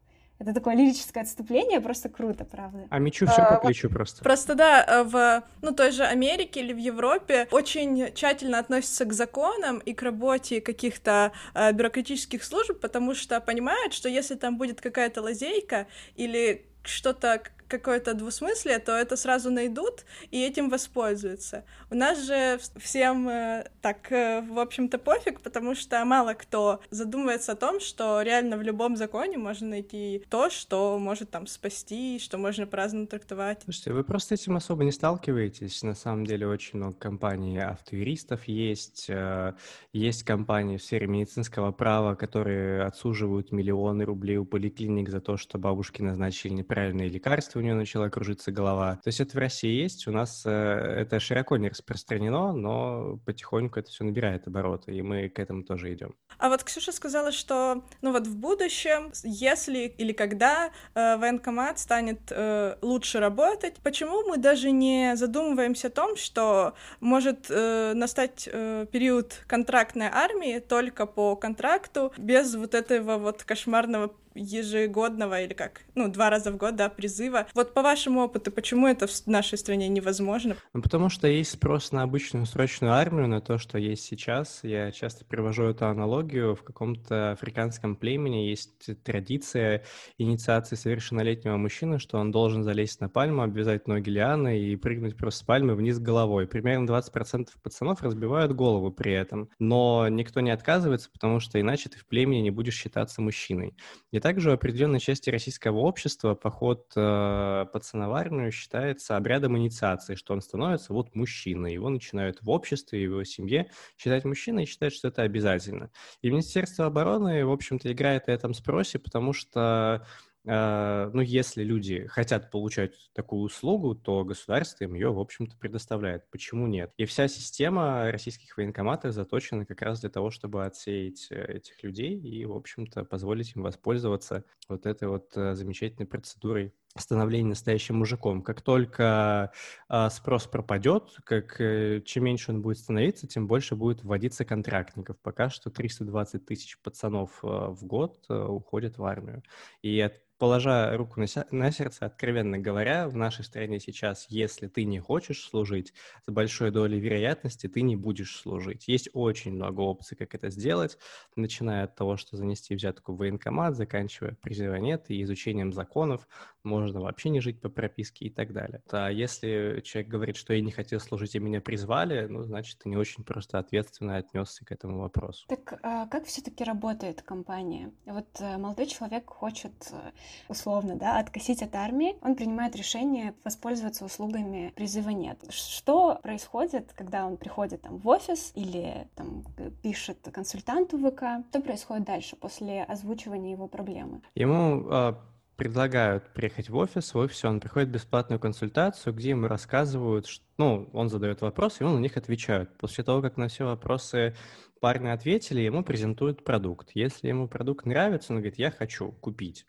Это 0.40 0.54
такое 0.54 0.74
лирическое 0.74 1.22
отступление, 1.22 1.82
просто 1.82 2.08
круто, 2.08 2.46
правда. 2.46 2.86
А 2.88 2.98
мечу 2.98 3.26
все 3.26 3.44
по 3.44 3.56
плечу 3.58 3.90
просто. 3.90 4.24
Просто 4.24 4.54
да, 4.54 4.82
э, 4.82 5.02
в 5.04 5.44
ну 5.60 5.72
той 5.72 5.90
же 5.90 6.02
Америке 6.02 6.60
или 6.60 6.72
в 6.72 6.78
Европе 6.78 7.46
очень 7.50 8.10
тщательно 8.14 8.58
относятся 8.58 9.04
к 9.04 9.12
законам 9.12 9.80
и 9.80 9.92
к 9.92 10.00
работе 10.00 10.62
каких-то 10.62 11.32
э, 11.52 11.72
бюрократических 11.72 12.42
служб, 12.42 12.80
потому 12.80 13.14
что 13.14 13.38
понимают, 13.42 13.92
что 13.92 14.08
если 14.08 14.34
там 14.34 14.56
будет 14.56 14.80
какая-то 14.80 15.20
лазейка 15.20 15.86
или 16.16 16.64
что-то 16.84 17.42
какое-то 17.70 18.14
двусмыслие, 18.14 18.78
то 18.80 18.92
это 18.92 19.16
сразу 19.16 19.50
найдут 19.50 20.04
и 20.30 20.42
этим 20.42 20.68
воспользуются. 20.68 21.64
У 21.90 21.94
нас 21.94 22.22
же 22.22 22.58
всем 22.76 23.28
э, 23.28 23.70
так, 23.80 24.10
э, 24.12 24.42
в 24.42 24.58
общем-то, 24.58 24.98
пофиг, 24.98 25.40
потому 25.40 25.74
что 25.74 26.04
мало 26.04 26.34
кто 26.34 26.80
задумывается 26.90 27.52
о 27.52 27.56
том, 27.56 27.80
что 27.80 28.22
реально 28.22 28.56
в 28.56 28.62
любом 28.62 28.96
законе 28.96 29.38
можно 29.38 29.68
найти 29.68 30.24
то, 30.28 30.50
что 30.50 30.98
может 30.98 31.30
там 31.30 31.46
спасти, 31.46 32.18
что 32.18 32.36
можно 32.38 32.66
по-разному 32.66 33.06
трактовать. 33.06 33.62
Слушайте, 33.64 33.92
вы 33.92 34.04
просто 34.04 34.34
этим 34.34 34.56
особо 34.56 34.84
не 34.84 34.92
сталкиваетесь. 34.92 35.82
На 35.82 35.94
самом 35.94 36.26
деле 36.26 36.46
очень 36.46 36.78
много 36.78 36.94
компаний 36.94 37.58
автоюристов 37.58 38.48
есть, 38.48 39.06
э, 39.08 39.54
есть 39.92 40.24
компании 40.24 40.76
в 40.76 40.82
сфере 40.82 41.06
медицинского 41.06 41.70
права, 41.70 42.14
которые 42.16 42.82
отсуживают 42.82 43.52
миллионы 43.52 44.04
рублей 44.04 44.38
у 44.38 44.44
поликлиник 44.44 45.08
за 45.08 45.20
то, 45.20 45.36
что 45.36 45.58
бабушки 45.58 46.02
назначили 46.02 46.52
неправильные 46.52 47.08
лекарства 47.08 47.59
у 47.60 47.62
нее 47.62 47.74
начала 47.74 48.08
кружиться 48.08 48.50
голова. 48.50 48.96
То 48.96 49.08
есть 49.08 49.20
это 49.20 49.36
в 49.36 49.38
России 49.38 49.82
есть, 49.82 50.06
у 50.08 50.12
нас 50.12 50.42
э, 50.44 50.50
это 50.50 51.20
широко 51.20 51.56
не 51.56 51.68
распространено, 51.68 52.52
но 52.52 53.18
потихоньку 53.24 53.78
это 53.78 53.90
все 53.90 54.04
набирает 54.04 54.46
обороты, 54.46 54.92
и 54.92 55.02
мы 55.02 55.28
к 55.28 55.38
этому 55.38 55.62
тоже 55.62 55.92
идем. 55.94 56.14
А 56.38 56.48
вот 56.48 56.64
Ксюша 56.64 56.92
сказала, 56.92 57.32
что 57.32 57.84
ну 58.02 58.12
вот 58.12 58.26
в 58.26 58.36
будущем, 58.36 59.12
если 59.22 59.80
или 59.86 60.12
когда 60.12 60.70
э, 60.94 61.16
военкомат 61.16 61.78
станет 61.78 62.20
э, 62.30 62.76
лучше 62.82 63.20
работать, 63.20 63.76
почему 63.82 64.26
мы 64.28 64.38
даже 64.38 64.70
не 64.70 65.16
задумываемся 65.16 65.88
о 65.88 65.90
том, 65.90 66.16
что 66.16 66.74
может 67.00 67.46
э, 67.50 67.92
настать 67.94 68.48
э, 68.50 68.86
период 68.90 69.44
контрактной 69.46 70.08
армии 70.08 70.58
только 70.58 71.06
по 71.06 71.36
контракту, 71.36 72.12
без 72.16 72.54
вот 72.54 72.74
этого 72.74 73.18
вот 73.18 73.44
кошмарного 73.44 74.14
ежегодного 74.34 75.42
или 75.42 75.54
как, 75.54 75.82
ну, 75.94 76.08
два 76.08 76.30
раза 76.30 76.52
в 76.52 76.56
год, 76.56 76.76
да, 76.76 76.88
призыва. 76.88 77.46
Вот 77.54 77.74
по 77.74 77.82
вашему 77.82 78.20
опыту, 78.22 78.50
почему 78.50 78.86
это 78.86 79.06
в 79.06 79.26
нашей 79.26 79.58
стране 79.58 79.88
невозможно? 79.88 80.56
Ну, 80.72 80.82
потому 80.82 81.08
что 81.08 81.26
есть 81.26 81.52
спрос 81.52 81.92
на 81.92 82.02
обычную 82.02 82.46
срочную 82.46 82.94
армию, 82.94 83.28
на 83.28 83.40
то, 83.40 83.58
что 83.58 83.78
есть 83.78 84.04
сейчас. 84.04 84.60
Я 84.62 84.92
часто 84.92 85.24
привожу 85.24 85.64
эту 85.64 85.86
аналогию. 85.86 86.54
В 86.54 86.62
каком-то 86.62 87.32
африканском 87.32 87.96
племени 87.96 88.48
есть 88.48 89.02
традиция 89.02 89.84
инициации 90.18 90.76
совершеннолетнего 90.76 91.56
мужчины, 91.56 91.98
что 91.98 92.18
он 92.18 92.30
должен 92.30 92.62
залезть 92.62 93.00
на 93.00 93.08
пальму, 93.08 93.42
обвязать 93.42 93.88
ноги 93.88 94.10
лианы 94.10 94.60
и 94.60 94.76
прыгнуть 94.76 95.16
просто 95.16 95.40
с 95.40 95.42
пальмы 95.42 95.74
вниз 95.74 95.98
головой. 95.98 96.46
Примерно 96.46 96.90
20% 96.90 97.48
пацанов 97.62 98.02
разбивают 98.02 98.52
голову 98.52 98.90
при 98.90 99.12
этом. 99.12 99.48
Но 99.58 100.08
никто 100.08 100.40
не 100.40 100.50
отказывается, 100.50 101.10
потому 101.10 101.40
что 101.40 101.60
иначе 101.60 101.88
ты 101.88 101.98
в 101.98 102.06
племени 102.06 102.40
не 102.40 102.50
будешь 102.50 102.74
считаться 102.74 103.22
мужчиной. 103.22 103.74
И 104.10 104.19
также 104.20 104.50
в 104.50 104.52
определенной 104.52 105.00
части 105.00 105.30
российского 105.30 105.78
общества 105.78 106.34
поход 106.34 106.90
э, 106.96 107.00
в 107.00 108.14
армию 108.14 108.52
считается 108.52 109.16
обрядом 109.16 109.56
инициации, 109.58 110.14
что 110.14 110.34
он 110.34 110.40
становится 110.40 110.92
вот 110.92 111.14
мужчиной. 111.14 111.72
Его 111.72 111.88
начинают 111.88 112.42
в 112.42 112.50
обществе, 112.50 113.00
в 113.00 113.02
его 113.02 113.24
семье 113.24 113.70
считать 113.98 114.24
мужчиной 114.24 114.64
и 114.64 114.66
считать, 114.66 114.92
что 114.92 115.08
это 115.08 115.22
обязательно. 115.22 115.90
И 116.22 116.30
Министерство 116.30 116.86
обороны, 116.86 117.44
в 117.44 117.52
общем-то, 117.52 117.90
играет 117.92 118.26
на 118.26 118.32
этом 118.32 118.54
спросе, 118.54 118.98
потому 118.98 119.32
что 119.32 120.06
ну, 120.44 121.20
если 121.20 121.62
люди 121.62 122.06
хотят 122.06 122.50
получать 122.50 122.94
такую 123.12 123.42
услугу, 123.42 123.94
то 123.94 124.24
государство 124.24 124.84
им 124.84 124.94
ее, 124.94 125.12
в 125.12 125.18
общем-то, 125.18 125.56
предоставляет. 125.56 126.30
Почему 126.30 126.66
нет? 126.66 126.92
И 126.96 127.04
вся 127.04 127.28
система 127.28 128.10
российских 128.10 128.56
военкоматов 128.56 129.12
заточена 129.12 129.66
как 129.66 129.82
раз 129.82 130.00
для 130.00 130.10
того, 130.10 130.30
чтобы 130.30 130.64
отсеять 130.64 131.28
э, 131.30 131.56
этих 131.56 131.82
людей 131.82 132.18
и, 132.18 132.44
в 132.46 132.52
общем-то, 132.52 133.04
позволить 133.04 133.54
им 133.54 133.62
воспользоваться 133.62 134.44
вот 134.68 134.86
этой 134.86 135.08
вот 135.08 135.36
э, 135.36 135.54
замечательной 135.54 136.06
процедурой 136.06 136.74
становления 136.96 137.50
настоящим 137.50 137.96
мужиком. 137.96 138.42
Как 138.42 138.62
только 138.62 139.52
а, 139.88 140.10
спрос 140.10 140.46
пропадет, 140.46 141.16
как 141.24 141.60
э, 141.60 142.02
чем 142.04 142.24
меньше 142.24 142.50
он 142.50 142.62
будет 142.62 142.78
становиться, 142.78 143.26
тем 143.26 143.46
больше 143.46 143.76
будет 143.76 144.02
вводиться 144.02 144.44
контрактников. 144.44 145.16
Пока 145.22 145.50
что 145.50 145.70
320 145.70 146.44
тысяч 146.44 146.78
пацанов 146.80 147.38
а, 147.42 147.70
в 147.70 147.84
год 147.84 148.24
а, 148.28 148.46
уходят 148.48 148.98
в 148.98 149.04
армию. 149.04 149.42
И 149.82 150.00
от 150.00 150.14
положа 150.40 150.96
руку 150.96 151.20
на, 151.20 151.26
на 151.50 151.70
сердце, 151.70 152.06
откровенно 152.06 152.58
говоря, 152.58 153.08
в 153.08 153.14
нашей 153.14 153.44
стране 153.44 153.78
сейчас, 153.78 154.26
если 154.30 154.68
ты 154.68 154.84
не 154.84 154.98
хочешь 154.98 155.44
служить, 155.44 155.92
с 156.26 156.32
большой 156.32 156.70
долей 156.70 156.98
вероятности 156.98 157.68
ты 157.68 157.82
не 157.82 157.94
будешь 157.94 158.40
служить. 158.40 158.88
Есть 158.88 159.10
очень 159.12 159.52
много 159.52 159.82
опций, 159.82 160.16
как 160.16 160.34
это 160.34 160.48
сделать, 160.48 160.96
начиная 161.36 161.84
от 161.84 161.94
того, 161.94 162.16
что 162.16 162.38
занести 162.38 162.74
взятку 162.74 163.12
в 163.12 163.18
военкомат, 163.18 163.76
заканчивая 163.76 164.34
призывом 164.40 164.82
нет 164.82 165.04
и 165.08 165.22
изучением 165.22 165.74
законов, 165.74 166.26
можно 166.64 167.00
вообще 167.00 167.30
не 167.30 167.40
жить 167.40 167.60
по 167.60 167.68
прописке 167.68 168.26
и 168.26 168.30
так 168.30 168.52
далее. 168.52 168.82
А 168.90 169.08
если 169.08 169.80
человек 169.84 170.10
говорит, 170.10 170.36
что 170.36 170.54
я 170.54 170.60
не 170.60 170.70
хотел 170.70 171.00
служить, 171.00 171.34
и 171.34 171.38
меня 171.38 171.60
призвали, 171.60 172.26
ну, 172.26 172.42
значит, 172.42 172.78
ты 172.78 172.88
не 172.88 172.96
очень 172.96 173.24
просто 173.24 173.58
ответственно 173.58 174.16
отнесся 174.16 174.64
к 174.64 174.72
этому 174.72 175.00
вопросу. 175.00 175.46
Так 175.48 175.78
а 175.82 176.06
как 176.06 176.24
все-таки 176.26 176.64
работает 176.64 177.22
компания? 177.22 177.92
Вот 178.06 178.28
э, 178.40 178.58
молодой 178.58 178.86
человек 178.86 179.28
хочет 179.28 179.72
э, 179.92 180.10
условно, 180.48 180.96
да, 180.96 181.18
откосить 181.18 181.62
от 181.62 181.74
армии, 181.74 182.16
он 182.22 182.36
принимает 182.36 182.76
решение 182.76 183.34
воспользоваться 183.44 184.04
услугами 184.04 184.72
призыва 184.76 185.10
нет. 185.10 185.38
Что 185.50 186.18
происходит, 186.22 186.92
когда 186.94 187.26
он 187.26 187.36
приходит 187.36 187.82
там 187.82 187.98
в 187.98 188.08
офис 188.08 188.52
или 188.54 189.08
там 189.14 189.44
пишет 189.82 190.18
консультанту 190.32 190.98
ВК? 190.98 191.46
Что 191.50 191.60
происходит 191.60 192.04
дальше 192.04 192.36
после 192.36 192.82
озвучивания 192.82 193.52
его 193.52 193.68
проблемы? 193.68 194.22
Ему 194.34 194.86
э, 194.90 195.14
предлагают 195.60 196.24
приехать 196.32 196.70
в 196.70 196.76
офис, 196.78 197.12
в 197.12 197.18
офисе 197.18 197.46
он 197.46 197.60
приходит 197.60 197.90
бесплатную 197.90 198.40
консультацию, 198.40 199.12
где 199.12 199.28
ему 199.28 199.46
рассказывают, 199.46 200.24
что, 200.24 200.42
ну, 200.56 200.88
он 200.94 201.10
задает 201.10 201.42
вопросы, 201.42 201.82
и 201.82 201.86
он 201.86 201.96
на 201.96 201.98
них 201.98 202.16
отвечает. 202.16 202.74
После 202.78 203.04
того, 203.04 203.20
как 203.20 203.36
на 203.36 203.48
все 203.48 203.66
вопросы 203.66 204.34
парни 204.80 205.08
ответили, 205.08 205.60
ему 205.60 205.84
презентуют 205.84 206.44
продукт. 206.44 206.92
Если 206.94 207.28
ему 207.28 207.46
продукт 207.46 207.84
нравится, 207.84 208.32
он 208.32 208.38
говорит, 208.38 208.58
я 208.58 208.70
хочу 208.70 209.12
купить. 209.12 209.66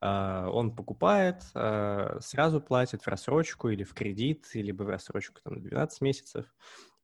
А, 0.00 0.48
он 0.48 0.74
покупает, 0.74 1.42
а, 1.52 2.16
сразу 2.22 2.62
платит 2.62 3.02
в 3.02 3.06
рассрочку 3.06 3.68
или 3.68 3.84
в 3.84 3.92
кредит, 3.92 4.46
либо 4.54 4.84
в 4.84 4.88
рассрочку 4.88 5.42
там, 5.44 5.56
на 5.56 5.60
12 5.60 6.00
месяцев. 6.00 6.46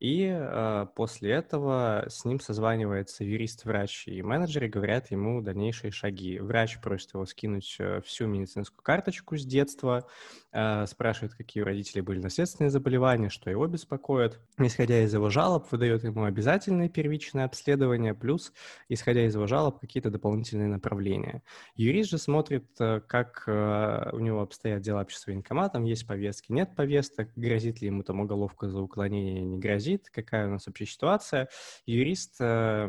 И 0.00 0.26
э, 0.32 0.86
после 0.96 1.32
этого 1.32 2.06
с 2.08 2.24
ним 2.24 2.40
созванивается 2.40 3.22
юрист, 3.22 3.66
врач 3.66 4.08
и 4.08 4.22
менеджер 4.22 4.64
и 4.64 4.68
говорят 4.68 5.10
ему 5.10 5.42
дальнейшие 5.42 5.90
шаги. 5.90 6.38
Врач 6.38 6.80
просит 6.80 7.12
его 7.12 7.26
скинуть 7.26 7.76
э, 7.78 8.00
всю 8.06 8.26
медицинскую 8.26 8.82
карточку 8.82 9.36
с 9.36 9.44
детства, 9.44 10.06
э, 10.52 10.86
спрашивает, 10.86 11.34
какие 11.34 11.62
у 11.62 11.66
родителей 11.66 12.00
были 12.00 12.18
наследственные 12.18 12.70
заболевания, 12.70 13.28
что 13.28 13.50
его 13.50 13.66
беспокоит. 13.66 14.40
Исходя 14.56 15.02
из 15.02 15.12
его 15.12 15.28
жалоб, 15.28 15.70
выдает 15.70 16.02
ему 16.04 16.24
обязательное 16.24 16.88
первичное 16.88 17.44
обследование, 17.44 18.14
плюс, 18.14 18.54
исходя 18.88 19.26
из 19.26 19.34
его 19.34 19.46
жалоб, 19.46 19.80
какие-то 19.80 20.10
дополнительные 20.10 20.68
направления. 20.68 21.42
Юрист 21.74 22.10
же 22.10 22.16
смотрит, 22.16 22.64
э, 22.80 23.02
как 23.06 23.44
э, 23.46 24.10
у 24.14 24.18
него 24.18 24.40
обстоят 24.40 24.80
дела 24.80 25.02
общества 25.02 25.32
военкоматом, 25.32 25.84
есть 25.84 26.06
повестки, 26.06 26.52
нет 26.52 26.74
повесток, 26.74 27.28
грозит 27.36 27.82
ли 27.82 27.88
ему 27.88 28.02
там 28.02 28.20
уголовка 28.20 28.70
за 28.70 28.80
уклонение, 28.80 29.44
не 29.44 29.58
грозит, 29.58 29.89
грозит, 29.90 30.10
какая 30.10 30.46
у 30.46 30.50
нас 30.50 30.66
вообще 30.66 30.86
ситуация. 30.86 31.48
Юрист 31.86 32.36
э, 32.40 32.88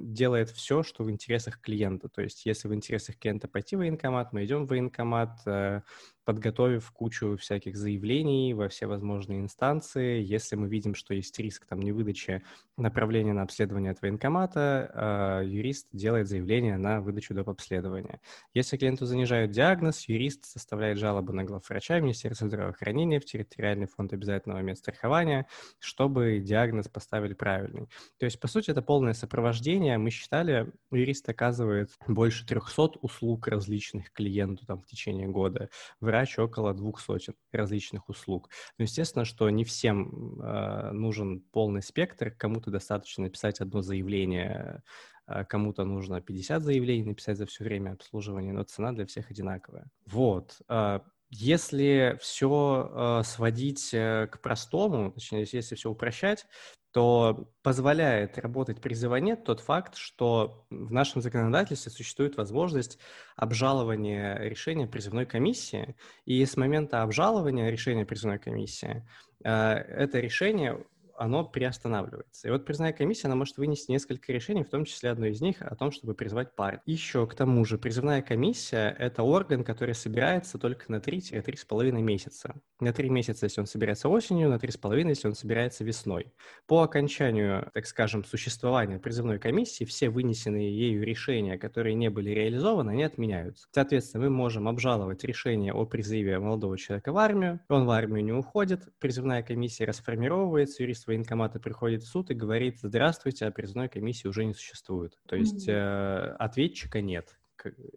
делает 0.00 0.50
все, 0.50 0.82
что 0.82 1.04
в 1.04 1.10
интересах 1.10 1.60
клиента. 1.60 2.08
То 2.08 2.22
есть, 2.22 2.46
если 2.46 2.68
в 2.68 2.74
интересах 2.74 3.18
клиента 3.18 3.48
пойти 3.48 3.76
в 3.76 3.80
военкомат, 3.80 4.32
мы 4.32 4.44
идем 4.44 4.66
в 4.66 4.70
военкомат, 4.70 5.40
э, 5.46 5.82
подготовив 6.24 6.90
кучу 6.92 7.36
всяких 7.36 7.76
заявлений 7.76 8.54
во 8.54 8.68
все 8.68 8.86
возможные 8.86 9.40
инстанции. 9.40 10.22
Если 10.22 10.54
мы 10.54 10.68
видим, 10.68 10.94
что 10.94 11.14
есть 11.14 11.38
риск 11.38 11.66
там 11.66 11.80
невыдачи 11.80 12.42
направления 12.76 13.32
на 13.32 13.42
обследование 13.42 13.92
от 13.92 14.00
военкомата, 14.00 15.40
э, 15.42 15.46
юрист 15.46 15.88
делает 15.92 16.28
заявление 16.28 16.76
на 16.76 17.00
выдачу 17.00 17.34
доп. 17.34 17.48
обследования. 17.48 18.20
Если 18.54 18.76
клиенту 18.76 19.06
занижают 19.06 19.50
диагноз, 19.50 20.08
юрист 20.08 20.44
составляет 20.44 20.98
жалобу 20.98 21.32
на 21.32 21.42
главврача 21.44 21.98
Министерства 22.00 22.46
здравоохранения 22.46 23.18
в 23.18 23.24
территориальный 23.24 23.86
фонд 23.86 24.12
обязательного 24.12 24.60
медстрахования, 24.60 25.46
чтобы 25.80 26.38
диагноз 26.38 26.88
поставили 26.88 27.34
правильный. 27.34 27.88
То 28.18 28.26
есть, 28.26 28.38
по 28.38 28.46
сути, 28.46 28.70
это 28.70 28.82
полное 28.82 29.14
сопровождение. 29.14 29.89
Мы 29.98 30.10
считали, 30.10 30.72
юрист 30.90 31.28
оказывает 31.28 31.90
больше 32.08 32.46
300 32.46 32.98
услуг 33.00 33.48
различных 33.48 34.12
клиенту 34.12 34.66
там, 34.66 34.80
в 34.80 34.86
течение 34.86 35.28
года. 35.28 35.70
Врач 36.00 36.38
около 36.38 36.74
двух 36.74 37.00
сотен 37.00 37.34
различных 37.52 38.08
услуг. 38.08 38.50
Но 38.78 38.84
естественно, 38.84 39.24
что 39.24 39.48
не 39.50 39.64
всем 39.64 40.40
э, 40.40 40.90
нужен 40.92 41.40
полный 41.52 41.82
спектр, 41.82 42.30
кому-то 42.30 42.70
достаточно 42.70 43.24
написать 43.24 43.60
одно 43.60 43.82
заявление, 43.82 44.82
э, 45.26 45.44
кому-то 45.44 45.84
нужно 45.84 46.20
50 46.20 46.62
заявлений 46.62 47.04
написать 47.04 47.38
за 47.38 47.46
все 47.46 47.64
время 47.64 47.92
обслуживания, 47.92 48.52
но 48.52 48.62
цена 48.64 48.92
для 48.92 49.06
всех 49.06 49.30
одинаковая. 49.30 49.90
Вот. 50.06 50.60
Э, 50.68 51.00
если 51.32 52.18
все 52.20 53.22
сводить 53.24 53.94
э, 53.94 54.26
к 54.26 54.40
простому, 54.40 55.12
точнее, 55.12 55.46
если 55.50 55.76
все 55.76 55.88
упрощать, 55.88 56.44
то 56.92 57.48
позволяет 57.62 58.38
работать 58.38 58.80
призывание 58.80 59.36
тот 59.36 59.60
факт, 59.60 59.96
что 59.96 60.66
в 60.70 60.92
нашем 60.92 61.22
законодательстве 61.22 61.92
существует 61.92 62.36
возможность 62.36 62.98
обжалования 63.36 64.38
решения 64.38 64.86
призывной 64.86 65.26
комиссии, 65.26 65.96
и 66.24 66.44
с 66.44 66.56
момента 66.56 67.02
обжалования 67.02 67.70
решения 67.70 68.04
призывной 68.04 68.38
комиссии 68.38 69.06
э, 69.44 69.50
это 69.50 70.18
решение 70.18 70.84
оно 71.20 71.44
приостанавливается. 71.44 72.48
И 72.48 72.50
вот 72.50 72.64
призывная 72.64 72.94
комиссия, 72.94 73.26
она 73.26 73.36
может 73.36 73.58
вынести 73.58 73.90
несколько 73.90 74.32
решений, 74.32 74.64
в 74.64 74.70
том 74.70 74.86
числе 74.86 75.10
одно 75.10 75.26
из 75.26 75.42
них 75.42 75.60
о 75.60 75.76
том, 75.76 75.92
чтобы 75.92 76.14
призвать 76.14 76.56
пар. 76.56 76.80
Еще 76.86 77.26
к 77.26 77.34
тому 77.34 77.62
же, 77.66 77.76
призывная 77.76 78.22
комиссия– 78.22 78.96
это 78.98 79.22
орган, 79.22 79.62
который 79.62 79.94
собирается 79.94 80.58
только 80.58 80.90
на 80.90 80.96
3-3,5 80.96 81.92
месяца. 82.00 82.54
На 82.80 82.94
3 82.94 83.10
месяца, 83.10 83.44
если 83.44 83.60
он 83.60 83.66
собирается 83.66 84.08
осенью, 84.08 84.48
на 84.48 84.54
3,5, 84.54 85.08
если 85.10 85.28
он 85.28 85.34
собирается 85.34 85.84
весной. 85.84 86.32
По 86.66 86.82
окончанию, 86.82 87.70
так 87.74 87.84
скажем, 87.84 88.24
существования 88.24 88.98
призывной 88.98 89.38
комиссии, 89.38 89.84
все 89.84 90.08
вынесенные 90.08 90.74
ею 90.74 91.04
решения, 91.04 91.58
которые 91.58 91.94
не 91.96 92.08
были 92.08 92.30
реализованы, 92.30 92.92
они 92.92 93.02
отменяются. 93.02 93.68
Соответственно, 93.72 94.24
мы 94.24 94.30
можем 94.30 94.68
обжаловать 94.68 95.22
решение 95.24 95.74
о 95.74 95.84
призыве 95.84 96.38
молодого 96.38 96.78
человека 96.78 97.12
в 97.12 97.18
армию, 97.18 97.60
он 97.68 97.84
в 97.84 97.90
армию 97.90 98.24
не 98.24 98.32
уходит, 98.32 98.88
призывная 99.00 99.42
комиссия 99.42 99.84
расформировывается, 99.84 100.82
юрист 100.82 101.09
военкомата 101.10 101.58
приходит 101.58 102.02
в 102.04 102.06
суд 102.06 102.30
и 102.30 102.34
говорит, 102.34 102.78
здравствуйте, 102.80 103.46
а 103.46 103.50
призывной 103.50 103.88
комиссии 103.88 104.28
уже 104.28 104.44
не 104.44 104.54
существует. 104.54 105.18
То 105.26 105.34
есть 105.34 105.68
э, 105.68 106.36
ответчика 106.38 107.00
нет, 107.00 107.36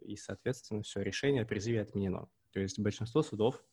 и, 0.01 0.15
соответственно, 0.15 0.81
все, 0.81 1.01
решение 1.01 1.43
о 1.43 1.45
призыве 1.45 1.81
отменено. 1.81 2.27
То 2.51 2.59
есть 2.59 2.79
большинство 2.79 3.21
судов 3.21 3.63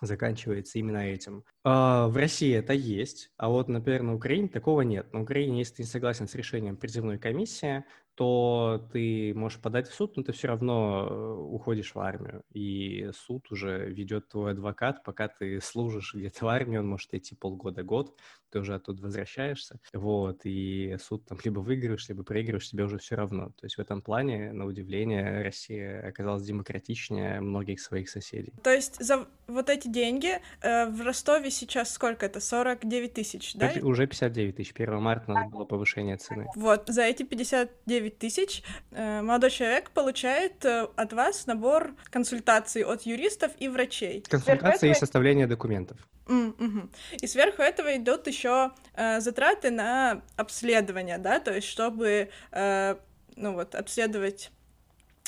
заканчивается 0.00 0.78
именно 0.78 0.98
этим. 0.98 1.44
А, 1.62 2.08
в 2.08 2.16
России 2.16 2.54
это 2.54 2.72
есть, 2.72 3.30
а 3.36 3.48
вот, 3.50 3.68
например, 3.68 4.02
на 4.02 4.14
Украине 4.14 4.48
такого 4.48 4.80
нет. 4.80 5.12
На 5.12 5.20
Украине, 5.20 5.58
если 5.58 5.76
ты 5.76 5.82
не 5.82 5.88
согласен 5.88 6.26
с 6.26 6.34
решением 6.34 6.76
призывной 6.76 7.18
комиссии, 7.18 7.84
то 8.14 8.86
ты 8.92 9.32
можешь 9.34 9.60
подать 9.60 9.88
в 9.88 9.94
суд, 9.94 10.16
но 10.16 10.22
ты 10.22 10.32
все 10.32 10.48
равно 10.48 11.06
э, 11.08 11.34
уходишь 11.34 11.94
в 11.94 11.98
армию. 11.98 12.42
И 12.52 13.10
суд 13.14 13.50
уже 13.50 13.90
ведет 13.90 14.28
твой 14.28 14.52
адвокат, 14.52 15.04
пока 15.04 15.28
ты 15.28 15.60
служишь 15.60 16.14
где-то 16.14 16.44
в 16.44 16.48
армии, 16.48 16.78
он 16.78 16.86
может 16.86 17.14
идти 17.14 17.34
полгода-год, 17.34 18.14
ты 18.50 18.58
уже 18.60 18.74
оттуда 18.74 19.02
возвращаешься. 19.02 19.78
Вот, 19.92 20.40
и 20.44 20.96
суд 21.00 21.24
там 21.26 21.38
либо 21.44 21.60
выигрываешь, 21.60 22.08
либо 22.08 22.22
проигрываешь, 22.22 22.68
тебе 22.68 22.84
уже 22.84 22.98
все 22.98 23.16
равно. 23.16 23.46
То 23.60 23.66
есть 23.66 23.76
в 23.76 23.80
этом 23.80 24.02
плане, 24.02 24.52
на 24.52 24.66
удивление, 24.66 25.42
Россия 25.42 26.06
оказалась 26.06 26.42
демократичнее 26.42 27.40
многих 27.40 27.80
своих 27.80 28.08
соседей. 28.10 28.52
То 28.62 28.70
есть 28.70 29.02
за 29.02 29.26
вот 29.46 29.68
эти 29.68 29.88
деньги 29.88 30.40
э, 30.62 30.86
в 30.86 31.02
Ростове 31.02 31.50
сейчас 31.50 31.92
сколько 31.92 32.26
это? 32.26 32.40
49 32.40 33.12
тысяч, 33.14 33.54
да? 33.54 33.72
Уже 33.82 34.06
59 34.06 34.56
тысяч. 34.56 34.72
1 34.74 35.00
марта 35.00 35.30
у 35.30 35.34
нас 35.34 35.50
было 35.50 35.64
повышение 35.64 36.16
цены. 36.16 36.46
Вот, 36.56 36.84
за 36.88 37.02
эти 37.02 37.22
59 37.22 38.18
тысяч 38.18 38.62
э, 38.90 39.22
молодой 39.22 39.50
человек 39.50 39.90
получает 39.90 40.64
э, 40.64 40.88
от 40.96 41.12
вас 41.12 41.46
набор 41.46 41.94
консультаций 42.10 42.82
от 42.82 43.02
юристов 43.02 43.52
и 43.58 43.68
врачей. 43.68 44.24
Консультации 44.28 44.90
и 44.90 44.94
составление 44.94 45.46
документов. 45.46 45.98
Mm-hmm. 46.30 46.88
И 47.22 47.26
сверху 47.26 47.62
этого 47.62 47.96
идут 47.96 48.26
еще 48.28 48.70
э, 48.94 49.20
затраты 49.20 49.70
на 49.70 50.22
обследование, 50.36 51.18
да, 51.18 51.40
то 51.40 51.52
есть 51.52 51.66
чтобы, 51.66 52.30
э, 52.52 52.96
ну 53.36 53.54
вот, 53.54 53.74
обследовать 53.74 54.52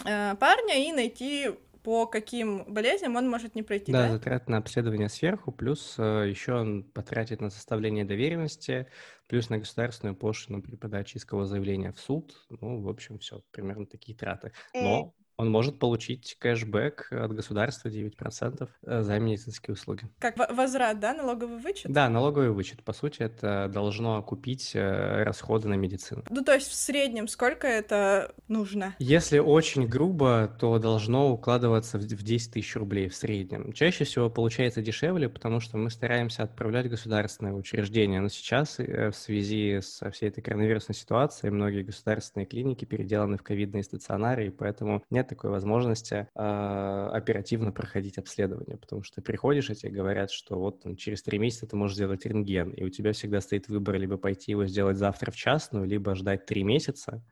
э, 0.05 0.37
парня 0.37 0.89
и 0.89 0.93
найти 0.93 1.51
по 1.83 2.07
каким 2.07 2.65
болезням 2.73 3.17
он 3.17 3.29
может 3.29 3.57
не 3.57 3.65
пройти. 3.65 3.91
Да, 3.91 4.07
да? 4.07 4.13
затраты 4.13 4.51
на 4.53 4.59
обследование 4.59 5.09
сверху, 5.09 5.51
плюс 5.51 5.97
э, 5.99 6.29
еще 6.29 6.55
он 6.55 6.85
потратит 6.85 7.41
на 7.41 7.51
составление 7.51 8.05
доверенности, 8.05 8.87
плюс 9.27 9.51
на 9.51 9.59
государственную 9.59 10.15
пошлину 10.15 10.63
при 10.63 10.77
подаче 10.77 11.19
искового 11.19 11.47
заявления 11.47 11.91
в 11.91 11.99
суд. 11.99 12.35
Ну, 12.49 12.81
в 12.81 12.89
общем, 12.89 13.19
все, 13.19 13.43
примерно 13.51 13.87
такие 13.87 14.17
траты. 14.17 14.53
Но 14.75 15.15
он 15.43 15.51
может 15.51 15.79
получить 15.79 16.37
кэшбэк 16.39 17.09
от 17.11 17.35
государства 17.35 17.89
9% 17.89 18.69
э, 18.83 19.03
за 19.03 19.19
медицинские 19.19 19.75
услуги. 19.75 20.05
Как 20.19 20.37
возврат, 20.51 21.01
да, 21.01 21.15
налоговый 21.15 21.59
вычет? 21.59 21.91
Да, 21.91 22.09
налоговый 22.09 22.51
вычет. 22.51 22.83
По 22.85 22.93
сути, 22.93 23.23
это 23.23 23.69
должно 23.73 24.17
окупить 24.17 24.73
э, 24.75 25.23
расходы 25.25 25.69
на 25.69 25.75
медицину. 25.75 26.25
Ну, 26.31 26.43
то 26.43 26.55
есть 26.55 26.69
в 26.69 26.75
среднем 26.75 27.29
сколько 27.29 27.67
это 27.67 28.35
нужно? 28.49 28.95
Если 28.99 29.39
очень 29.39 29.87
грубо, 29.87 30.55
то 30.61 30.79
должно 30.79 31.33
укладываться 31.33 31.99
в 31.99 32.05
10 32.05 32.53
тысяч 32.53 32.77
рублей 32.77 33.09
в 33.09 33.17
среднем. 33.17 33.73
Чаще 33.73 34.05
всего 34.05 34.31
получается 34.31 34.81
дешевле, 34.81 35.29
потому 35.29 35.61
что 35.61 35.77
мы 35.77 35.91
стараемся 35.91 36.45
отправлять 36.45 36.89
государственные 36.89 37.55
учреждения. 37.55 38.21
Но 38.21 38.29
сейчас 38.29 38.79
э, 38.79 39.11
в 39.11 39.17
связи 39.17 39.81
со 39.83 40.11
всей 40.11 40.29
этой 40.29 40.43
коронавирусной 40.43 40.95
ситуацией 40.95 41.51
многие 41.51 41.83
государственные 41.83 42.47
клиники 42.47 42.85
переделаны 42.85 43.39
в 43.39 43.43
ковидные 43.43 43.83
стационары, 43.83 44.47
и 44.47 44.51
поэтому 44.51 45.03
нет 45.11 45.32
такой 45.35 45.51
возможности 45.51 46.29
э, 46.35 47.09
оперативно 47.13 47.73
проходить 47.73 48.19
обследование, 48.19 48.77
потому 48.77 49.03
что 49.03 49.17
ты 49.17 49.23
приходишь, 49.23 49.71
и 49.71 49.75
тебе 49.75 49.93
говорят, 49.93 50.31
что 50.31 50.59
вот 50.59 50.83
там, 50.83 50.97
через 50.97 51.23
три 51.23 51.39
месяца 51.39 51.67
ты 51.67 51.77
можешь 51.77 51.97
сделать 51.97 52.27
рентген, 52.27 52.71
и 52.71 52.85
у 52.85 52.91
тебя 52.91 53.13
всегда 53.13 53.41
стоит 53.41 53.69
выбор 53.69 53.97
либо 53.97 54.17
пойти 54.17 54.53
его 54.53 54.67
сделать 54.67 54.97
завтра 54.97 55.31
в 55.31 55.37
частную, 55.37 55.87
либо 55.87 56.15
ждать 56.15 56.45
три 56.47 56.65
месяца, 56.65 57.23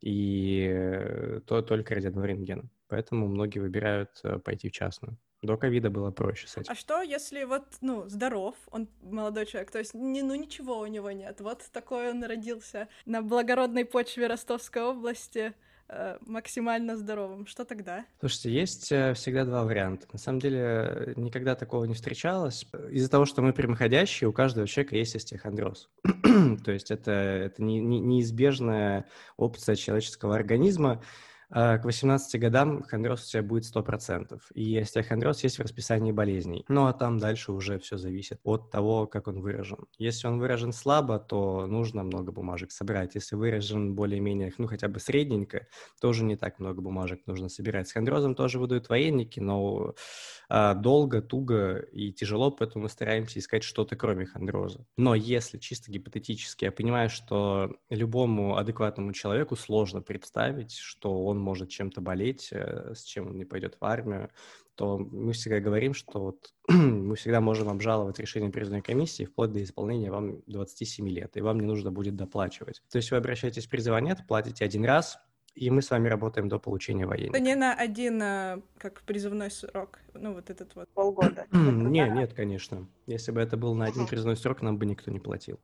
и 0.00 1.40
то 1.46 1.62
только 1.62 1.94
ради 1.94 2.08
одного 2.08 2.26
рентгена. 2.26 2.64
Поэтому 2.88 3.28
многие 3.28 3.60
выбирают 3.60 4.10
э, 4.22 4.38
пойти 4.38 4.68
в 4.68 4.72
частную. 4.72 5.16
До 5.42 5.56
ковида 5.56 5.90
было 5.90 6.10
проще 6.10 6.48
с 6.48 6.56
этим. 6.56 6.72
А 6.72 6.74
что, 6.74 7.02
если 7.02 7.44
вот, 7.44 7.64
ну, 7.82 8.08
здоров, 8.08 8.56
он 8.70 8.88
молодой 9.02 9.46
человек, 9.46 9.70
то 9.70 9.78
есть, 9.78 9.94
не, 9.94 10.22
ну, 10.22 10.34
ничего 10.34 10.78
у 10.78 10.86
него 10.86 11.10
нет, 11.10 11.40
вот 11.40 11.62
такой 11.70 12.10
он 12.10 12.24
родился 12.24 12.88
на 13.04 13.22
благородной 13.22 13.84
почве 13.84 14.26
Ростовской 14.26 14.82
области, 14.82 15.54
максимально 16.26 16.96
здоровым, 16.96 17.46
что 17.46 17.64
тогда? 17.64 18.04
Слушайте, 18.20 18.50
есть 18.50 18.90
э, 18.90 19.14
всегда 19.14 19.44
два 19.44 19.64
варианта. 19.64 20.06
На 20.12 20.18
самом 20.18 20.38
деле 20.38 21.12
никогда 21.16 21.54
такого 21.54 21.84
не 21.84 21.94
встречалось. 21.94 22.66
Из-за 22.90 23.10
того, 23.10 23.24
что 23.24 23.42
мы 23.42 23.52
прямоходящие, 23.52 24.28
у 24.28 24.32
каждого 24.32 24.66
человека 24.66 24.96
есть 24.96 25.16
остеохондроз. 25.16 25.90
То 26.64 26.72
есть 26.72 26.90
это, 26.90 27.10
это 27.10 27.62
не, 27.62 27.80
не, 27.80 28.00
неизбежная 28.00 29.06
опция 29.36 29.76
человеческого 29.76 30.34
организма. 30.34 31.02
А, 31.56 31.78
к 31.78 31.84
18 31.84 32.40
годам 32.40 32.82
хондроз 32.82 33.28
у 33.28 33.30
тебя 33.30 33.42
будет 33.44 33.64
100%. 33.64 34.40
И 34.54 34.76
остеохондроз 34.76 35.44
есть 35.44 35.58
в 35.58 35.62
расписании 35.62 36.10
болезней. 36.10 36.64
Ну, 36.66 36.86
а 36.86 36.92
там 36.92 37.18
дальше 37.18 37.52
уже 37.52 37.78
все 37.78 37.96
зависит 37.96 38.40
от 38.42 38.72
того, 38.72 39.06
как 39.06 39.28
он 39.28 39.40
выражен. 39.40 39.86
Если 39.96 40.26
он 40.26 40.40
выражен 40.40 40.72
слабо, 40.72 41.20
то 41.20 41.66
нужно 41.66 42.02
много 42.02 42.32
бумажек 42.32 42.72
собирать. 42.72 43.14
Если 43.14 43.36
выражен 43.36 43.94
более-менее, 43.94 44.52
ну, 44.58 44.66
хотя 44.66 44.88
бы 44.88 44.98
средненько, 44.98 45.68
тоже 46.00 46.24
не 46.24 46.36
так 46.36 46.58
много 46.58 46.82
бумажек 46.82 47.20
нужно 47.26 47.48
собирать. 47.48 47.88
С 47.88 47.92
хондрозом 47.92 48.34
тоже 48.34 48.58
выдают 48.58 48.88
военники, 48.88 49.38
но 49.38 49.94
а, 50.48 50.74
долго, 50.74 51.22
туго 51.22 51.78
и 51.92 52.12
тяжело, 52.12 52.50
поэтому 52.50 52.84
мы 52.84 52.88
стараемся 52.88 53.38
искать 53.38 53.62
что-то 53.62 53.94
кроме 53.96 54.26
хондроза. 54.26 54.86
Но 54.96 55.14
если 55.14 55.58
чисто 55.58 55.92
гипотетически, 55.92 56.64
я 56.64 56.72
понимаю, 56.72 57.10
что 57.10 57.76
любому 57.90 58.56
адекватному 58.56 59.12
человеку 59.12 59.54
сложно 59.54 60.02
представить, 60.02 60.72
что 60.72 61.24
он 61.24 61.43
может 61.44 61.68
чем-то 61.68 62.00
болеть, 62.00 62.48
э, 62.50 62.94
с 62.94 63.04
чем 63.04 63.28
он 63.28 63.36
не 63.36 63.44
пойдет 63.44 63.76
в 63.80 63.84
армию, 63.84 64.30
то 64.74 64.98
мы 64.98 65.32
всегда 65.32 65.60
говорим, 65.60 65.94
что 65.94 66.20
вот 66.20 66.54
мы 66.68 67.14
всегда 67.16 67.40
можем 67.40 67.68
обжаловать 67.68 68.18
решение 68.18 68.50
призывной 68.50 68.82
комиссии 68.82 69.24
вплоть 69.24 69.52
до 69.52 69.62
исполнения 69.62 70.10
вам 70.10 70.42
27 70.46 71.08
лет, 71.08 71.36
и 71.36 71.40
вам 71.40 71.60
не 71.60 71.66
нужно 71.66 71.92
будет 71.92 72.16
доплачивать. 72.16 72.82
То 72.90 72.96
есть 72.96 73.10
вы 73.10 73.18
обращаетесь 73.18 73.66
в 73.66 73.70
призыва 73.70 73.98
нет, 73.98 74.18
платите 74.26 74.64
один 74.64 74.84
раз, 74.84 75.18
и 75.54 75.70
мы 75.70 75.82
с 75.82 75.90
вами 75.90 76.08
работаем 76.08 76.48
до 76.48 76.58
получения 76.58 77.06
военника. 77.06 77.36
Это 77.36 77.44
не 77.44 77.54
на 77.54 77.74
один, 77.74 78.20
э, 78.20 78.60
как 78.78 79.02
призывной 79.02 79.50
срок, 79.50 80.00
ну 80.14 80.34
вот 80.34 80.50
этот 80.50 80.74
вот. 80.74 80.88
Полгода. 80.94 81.46
Не, 81.52 82.08
нет, 82.08 82.32
конечно. 82.34 82.88
Если 83.06 83.30
бы 83.30 83.40
это 83.40 83.56
был 83.56 83.74
на 83.74 83.84
один 83.84 84.06
призывной 84.06 84.36
срок, 84.36 84.62
нам 84.62 84.78
бы 84.78 84.86
никто 84.86 85.10
не 85.10 85.20
платил. 85.20 85.60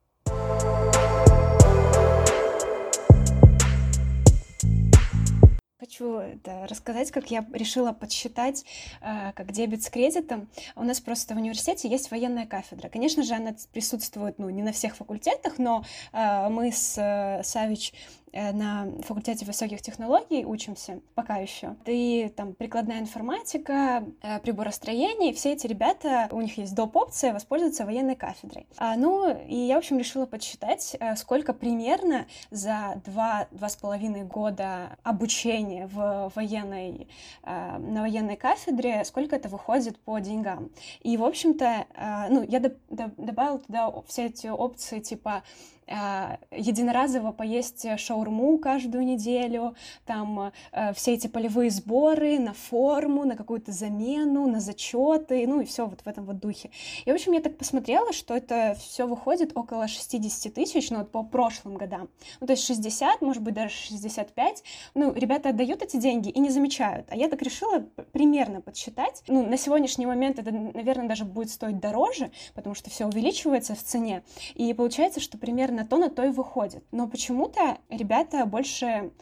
Хочу 5.91 6.19
это 6.19 6.69
рассказать, 6.69 7.11
как 7.11 7.33
я 7.33 7.45
решила 7.53 7.93
подсчитать 7.93 8.65
э, 9.01 9.33
как 9.35 9.51
дебет 9.51 9.83
с 9.83 9.91
кредитом. 9.91 10.49
У 10.77 10.85
нас 10.85 11.01
просто 11.01 11.35
в 11.35 11.37
университете 11.37 11.89
есть 11.89 12.13
военная 12.13 12.47
кафедра. 12.47 12.89
Конечно 12.89 13.25
же, 13.25 13.35
она 13.35 13.57
присутствует 13.73 14.39
ну, 14.39 14.49
не 14.51 14.63
на 14.63 14.71
всех 14.71 14.95
факультетах, 14.95 15.59
но 15.59 15.85
э, 16.13 16.49
мы 16.49 16.71
с 16.71 17.41
Савич 17.43 17.93
Э, 18.30 18.30
на 18.33 18.89
факультете 19.03 19.45
высоких 19.45 19.83
технологий 19.83 20.45
учимся 20.45 21.01
пока 21.15 21.37
еще. 21.37 21.77
И 21.87 22.33
там 22.37 22.55
прикладная 22.55 23.01
информатика, 23.01 24.05
э, 24.23 24.39
приборостроение, 24.41 25.33
все 25.33 25.53
эти 25.53 25.67
ребята, 25.67 26.29
у 26.31 26.41
них 26.41 26.59
есть 26.59 26.75
доп. 26.75 26.97
опция 26.97 27.33
воспользоваться 27.33 27.85
военной 27.85 28.17
кафедрой. 28.17 28.67
А, 28.77 28.97
ну, 28.97 29.31
и 29.47 29.55
я, 29.55 29.77
в 29.77 29.79
общем, 29.79 29.99
решила 29.99 30.27
подсчитать, 30.27 30.97
э, 30.99 31.17
сколько 31.17 31.53
примерно 31.53 32.27
за 32.51 33.01
два-два 33.05 33.69
с 33.69 33.77
половиной 33.77 34.25
года 34.25 34.97
обучения 35.03 35.87
в 35.87 36.33
военной, 36.35 37.09
на 37.45 38.03
военной 38.03 38.37
кафедре, 38.37 39.05
сколько 39.05 39.37
это 39.37 39.49
выходит 39.49 39.99
по 40.01 40.19
деньгам. 40.19 40.71
И, 41.03 41.17
в 41.17 41.25
общем-то, 41.25 41.87
ну, 42.31 42.43
я 42.43 42.61
добавила 42.91 43.59
туда 43.59 43.93
все 44.07 44.27
эти 44.27 44.47
опции, 44.47 45.01
типа 45.01 45.43
единоразово 45.91 47.33
поесть 47.33 47.87
шаурму 47.99 48.59
каждую 48.59 49.05
неделю, 49.05 49.75
там 50.07 50.53
э, 50.73 50.93
все 50.95 51.15
эти 51.15 51.27
полевые 51.27 51.71
сборы 51.71 52.39
на 52.39 52.53
форму, 52.53 53.25
на 53.25 53.37
какую-то 53.37 53.73
замену, 53.73 54.47
на 54.47 54.61
зачеты, 54.61 55.47
ну 55.47 55.61
и 55.61 55.65
все 55.65 55.87
вот 55.87 56.01
в 56.03 56.07
этом 56.07 56.25
вот 56.27 56.39
духе. 56.39 56.71
И, 57.05 57.11
в 57.11 57.15
общем, 57.15 57.33
я 57.33 57.41
так 57.41 57.57
посмотрела, 57.57 58.13
что 58.13 58.37
это 58.37 58.77
все 58.79 59.07
выходит 59.07 59.53
около 59.55 59.89
60 59.89 60.55
тысяч, 60.55 60.91
ну 60.91 60.99
вот 60.99 61.11
по 61.11 61.23
прошлым 61.23 61.77
годам. 61.77 62.09
Ну, 62.41 62.47
то 62.47 62.53
есть 62.53 62.65
60, 62.65 63.21
может 63.23 63.43
быть, 63.43 63.55
даже 63.55 63.75
65. 63.75 64.63
Ну, 64.95 65.13
ребята 65.13 65.51
отдают 65.51 65.83
эти 65.83 65.97
деньги 65.97 66.29
и 66.29 66.39
не 66.39 66.51
замечают. 66.51 67.07
А 67.11 67.17
я 67.17 67.29
так 67.29 67.43
решила 67.43 67.81
примерно 68.13 68.61
подсчитать. 68.61 69.23
Ну, 69.29 69.47
на 69.47 69.57
сегодняшний 69.57 70.07
момент 70.07 70.39
это, 70.39 70.51
наверное, 70.53 71.09
даже 71.09 71.25
будет 71.25 71.51
стоить 71.51 71.81
дороже, 71.81 72.31
потому 72.55 72.75
что 72.75 72.91
все 72.91 73.07
увеличивается 73.07 73.75
в 73.75 73.83
цене. 73.83 74.23
И 74.55 74.73
получается, 74.75 75.21
что 75.21 75.39
примерно 75.39 75.80
на 75.81 75.87
то, 75.87 75.97
на 75.97 76.11
то 76.11 76.25
и 76.25 76.29
выходит. 76.29 76.85
Но 76.93 77.09
почему-то 77.09 77.79
ребята 77.89 78.45
больше 78.45 79.13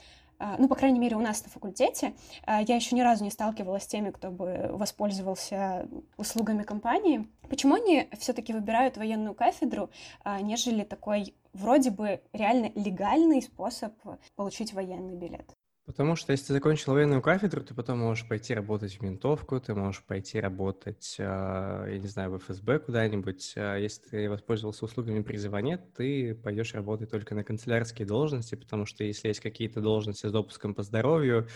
а, 0.40 0.56
ну, 0.58 0.68
по 0.68 0.76
крайней 0.76 1.00
мере, 1.00 1.16
у 1.16 1.20
нас 1.20 1.42
на 1.42 1.50
факультете, 1.50 2.14
а, 2.46 2.62
я 2.62 2.76
еще 2.76 2.94
ни 2.94 3.00
разу 3.00 3.24
не 3.24 3.30
сталкивалась 3.30 3.82
с 3.82 3.88
теми, 3.88 4.10
кто 4.10 4.30
бы 4.30 4.68
воспользовался 4.70 5.88
услугами 6.16 6.62
компании. 6.62 7.28
Почему 7.48 7.74
они 7.74 8.08
все-таки 8.18 8.52
выбирают 8.52 8.96
военную 8.96 9.34
кафедру, 9.34 9.90
а, 10.22 10.40
нежели 10.40 10.84
такой 10.84 11.34
вроде 11.52 11.90
бы 11.90 12.22
реально 12.32 12.70
легальный 12.76 13.42
способ 13.42 13.94
получить 14.36 14.72
военный 14.72 15.16
билет? 15.16 15.57
Потому 15.88 16.16
что 16.16 16.32
если 16.32 16.48
ты 16.48 16.52
закончил 16.52 16.92
военную 16.92 17.22
кафедру, 17.22 17.62
ты 17.62 17.72
потом 17.72 18.00
можешь 18.00 18.28
пойти 18.28 18.52
работать 18.52 18.98
в 18.98 19.00
ментовку, 19.00 19.58
ты 19.58 19.74
можешь 19.74 20.04
пойти 20.04 20.38
работать, 20.38 21.16
а, 21.18 21.86
я 21.86 21.96
не 21.96 22.06
знаю, 22.06 22.30
в 22.30 22.38
ФСБ 22.40 22.80
куда-нибудь. 22.80 23.54
А 23.56 23.76
если 23.76 24.02
ты 24.02 24.28
воспользовался 24.28 24.84
услугами 24.84 25.22
призыва 25.22 25.56
нет, 25.56 25.94
ты 25.94 26.34
пойдешь 26.34 26.74
работать 26.74 27.10
только 27.10 27.34
на 27.34 27.42
канцелярские 27.42 28.06
должности, 28.06 28.54
потому 28.54 28.84
что 28.84 29.02
если 29.02 29.28
есть 29.28 29.40
какие-то 29.40 29.80
должности 29.80 30.26
с 30.26 30.30
допуском 30.30 30.74
по 30.74 30.82
здоровью, 30.82 31.48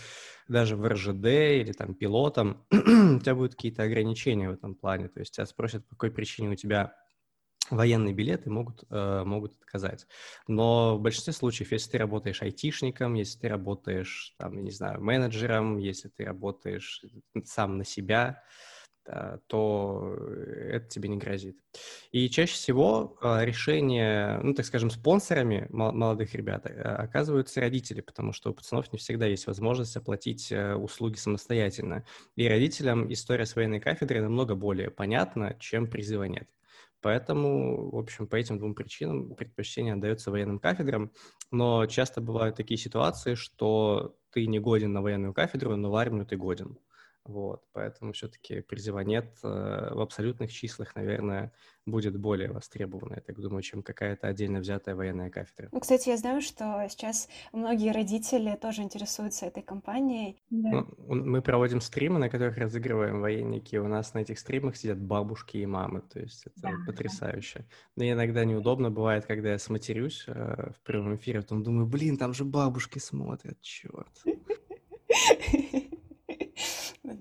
даже 0.47 0.77
в 0.77 0.87
РЖД 0.87 1.25
или 1.25 1.71
там 1.71 1.93
пилотом, 1.93 2.65
у 2.71 3.19
тебя 3.19 3.35
будут 3.35 3.53
какие-то 3.53 3.83
ограничения 3.83 4.49
в 4.49 4.53
этом 4.53 4.73
плане. 4.73 5.09
То 5.09 5.19
есть 5.19 5.35
тебя 5.35 5.45
спросят, 5.45 5.85
по 5.85 5.91
какой 5.91 6.09
причине 6.09 6.49
у 6.49 6.55
тебя 6.55 6.95
военные 7.69 8.13
билеты 8.13 8.49
могут, 8.49 8.83
э, 8.89 9.23
могут 9.25 9.53
отказать. 9.61 10.07
Но 10.47 10.97
в 10.97 11.01
большинстве 11.01 11.33
случаев, 11.33 11.71
если 11.71 11.91
ты 11.91 11.97
работаешь 11.97 12.41
айтишником, 12.41 13.13
если 13.13 13.39
ты 13.39 13.47
работаешь, 13.47 14.35
там, 14.37 14.57
я 14.57 14.61
не 14.61 14.71
знаю, 14.71 15.01
менеджером, 15.01 15.77
если 15.77 16.09
ты 16.09 16.25
работаешь 16.25 17.03
сам 17.45 17.77
на 17.77 17.85
себя, 17.85 18.43
да, 19.05 19.39
то 19.47 20.15
это 20.69 20.87
тебе 20.87 21.09
не 21.09 21.17
грозит. 21.17 21.57
И 22.11 22.29
чаще 22.29 22.53
всего 22.53 23.17
э, 23.21 23.43
решение, 23.43 24.39
ну, 24.41 24.53
так 24.53 24.65
скажем, 24.65 24.89
спонсорами 24.89 25.67
молодых 25.69 26.33
ребят 26.35 26.65
э, 26.65 26.69
оказываются 26.69 27.59
родители, 27.59 28.01
потому 28.01 28.31
что 28.31 28.51
у 28.51 28.53
пацанов 28.53 28.91
не 28.93 28.99
всегда 28.99 29.25
есть 29.25 29.47
возможность 29.47 29.95
оплатить 29.97 30.51
э, 30.51 30.75
услуги 30.75 31.17
самостоятельно. 31.17 32.05
И 32.35 32.47
родителям 32.47 33.11
история 33.11 33.45
с 33.45 33.55
военной 33.55 33.81
кафедрой 33.81 34.21
намного 34.21 34.55
более 34.55 34.89
понятна, 34.89 35.57
чем 35.59 35.87
призыва 35.87 36.23
нет. 36.23 36.47
Поэтому, 37.03 37.91
в 37.91 37.97
общем, 37.97 38.27
по 38.27 38.37
этим 38.37 38.57
двум 38.59 38.75
причинам 38.75 39.35
предпочтение 39.35 39.93
отдается 39.93 40.31
военным 40.31 40.59
кафедрам. 40.59 41.11
Но 41.51 41.85
часто 41.85 42.21
бывают 42.21 42.55
такие 42.55 42.77
ситуации, 42.79 43.35
что 43.35 44.15
ты 44.31 44.47
не 44.47 44.59
годен 44.59 44.93
на 44.93 45.01
военную 45.03 45.33
кафедру, 45.33 45.75
но 45.75 45.91
в 45.91 45.95
армию 45.95 46.25
ты 46.25 46.37
годен. 46.37 46.79
Вот, 47.25 47.63
поэтому 47.71 48.11
все-таки 48.11 48.59
призыва 48.59 48.99
нет. 48.99 49.37
Э, 49.43 49.93
в 49.93 50.01
абсолютных 50.01 50.51
числах, 50.51 50.93
наверное, 50.95 51.53
будет 51.85 52.17
более 52.17 52.51
востребована, 52.51 53.15
я 53.15 53.21
так 53.21 53.39
думаю, 53.39 53.61
чем 53.61 53.81
какая-то 53.81 54.27
отдельно 54.27 54.59
взятая 54.59 54.95
военная 54.95 55.29
кафедра. 55.29 55.69
Ну, 55.71 55.79
кстати, 55.79 56.09
я 56.09 56.17
знаю, 56.17 56.41
что 56.41 56.85
сейчас 56.89 57.29
многие 57.53 57.91
родители 57.91 58.57
тоже 58.61 58.81
интересуются 58.81 59.45
этой 59.45 59.63
компанией. 59.63 60.41
Да. 60.49 60.69
Ну, 60.71 61.15
мы 61.15 61.41
проводим 61.41 61.79
стримы, 61.79 62.19
на 62.19 62.29
которых 62.29 62.57
разыгрываем 62.57 63.21
военники. 63.21 63.77
У 63.77 63.87
нас 63.87 64.13
на 64.13 64.19
этих 64.19 64.37
стримах 64.37 64.75
сидят 64.75 64.99
бабушки 64.99 65.57
и 65.57 65.65
мамы, 65.65 66.01
то 66.01 66.19
есть 66.19 66.45
это 66.45 66.61
да, 66.61 66.71
потрясающе. 66.85 67.65
Мне 67.95 68.11
иногда 68.11 68.43
неудобно 68.43 68.91
бывает, 68.91 69.25
когда 69.25 69.51
я 69.51 69.59
сматерюсь 69.59 70.25
э, 70.27 70.71
в 70.71 70.81
прямом 70.83 71.15
эфире, 71.15 71.41
потом 71.41 71.63
думаю, 71.63 71.85
блин, 71.85 72.17
там 72.17 72.33
же 72.33 72.43
бабушки 72.43 72.99
смотрят, 72.99 73.61
черт. 73.61 74.11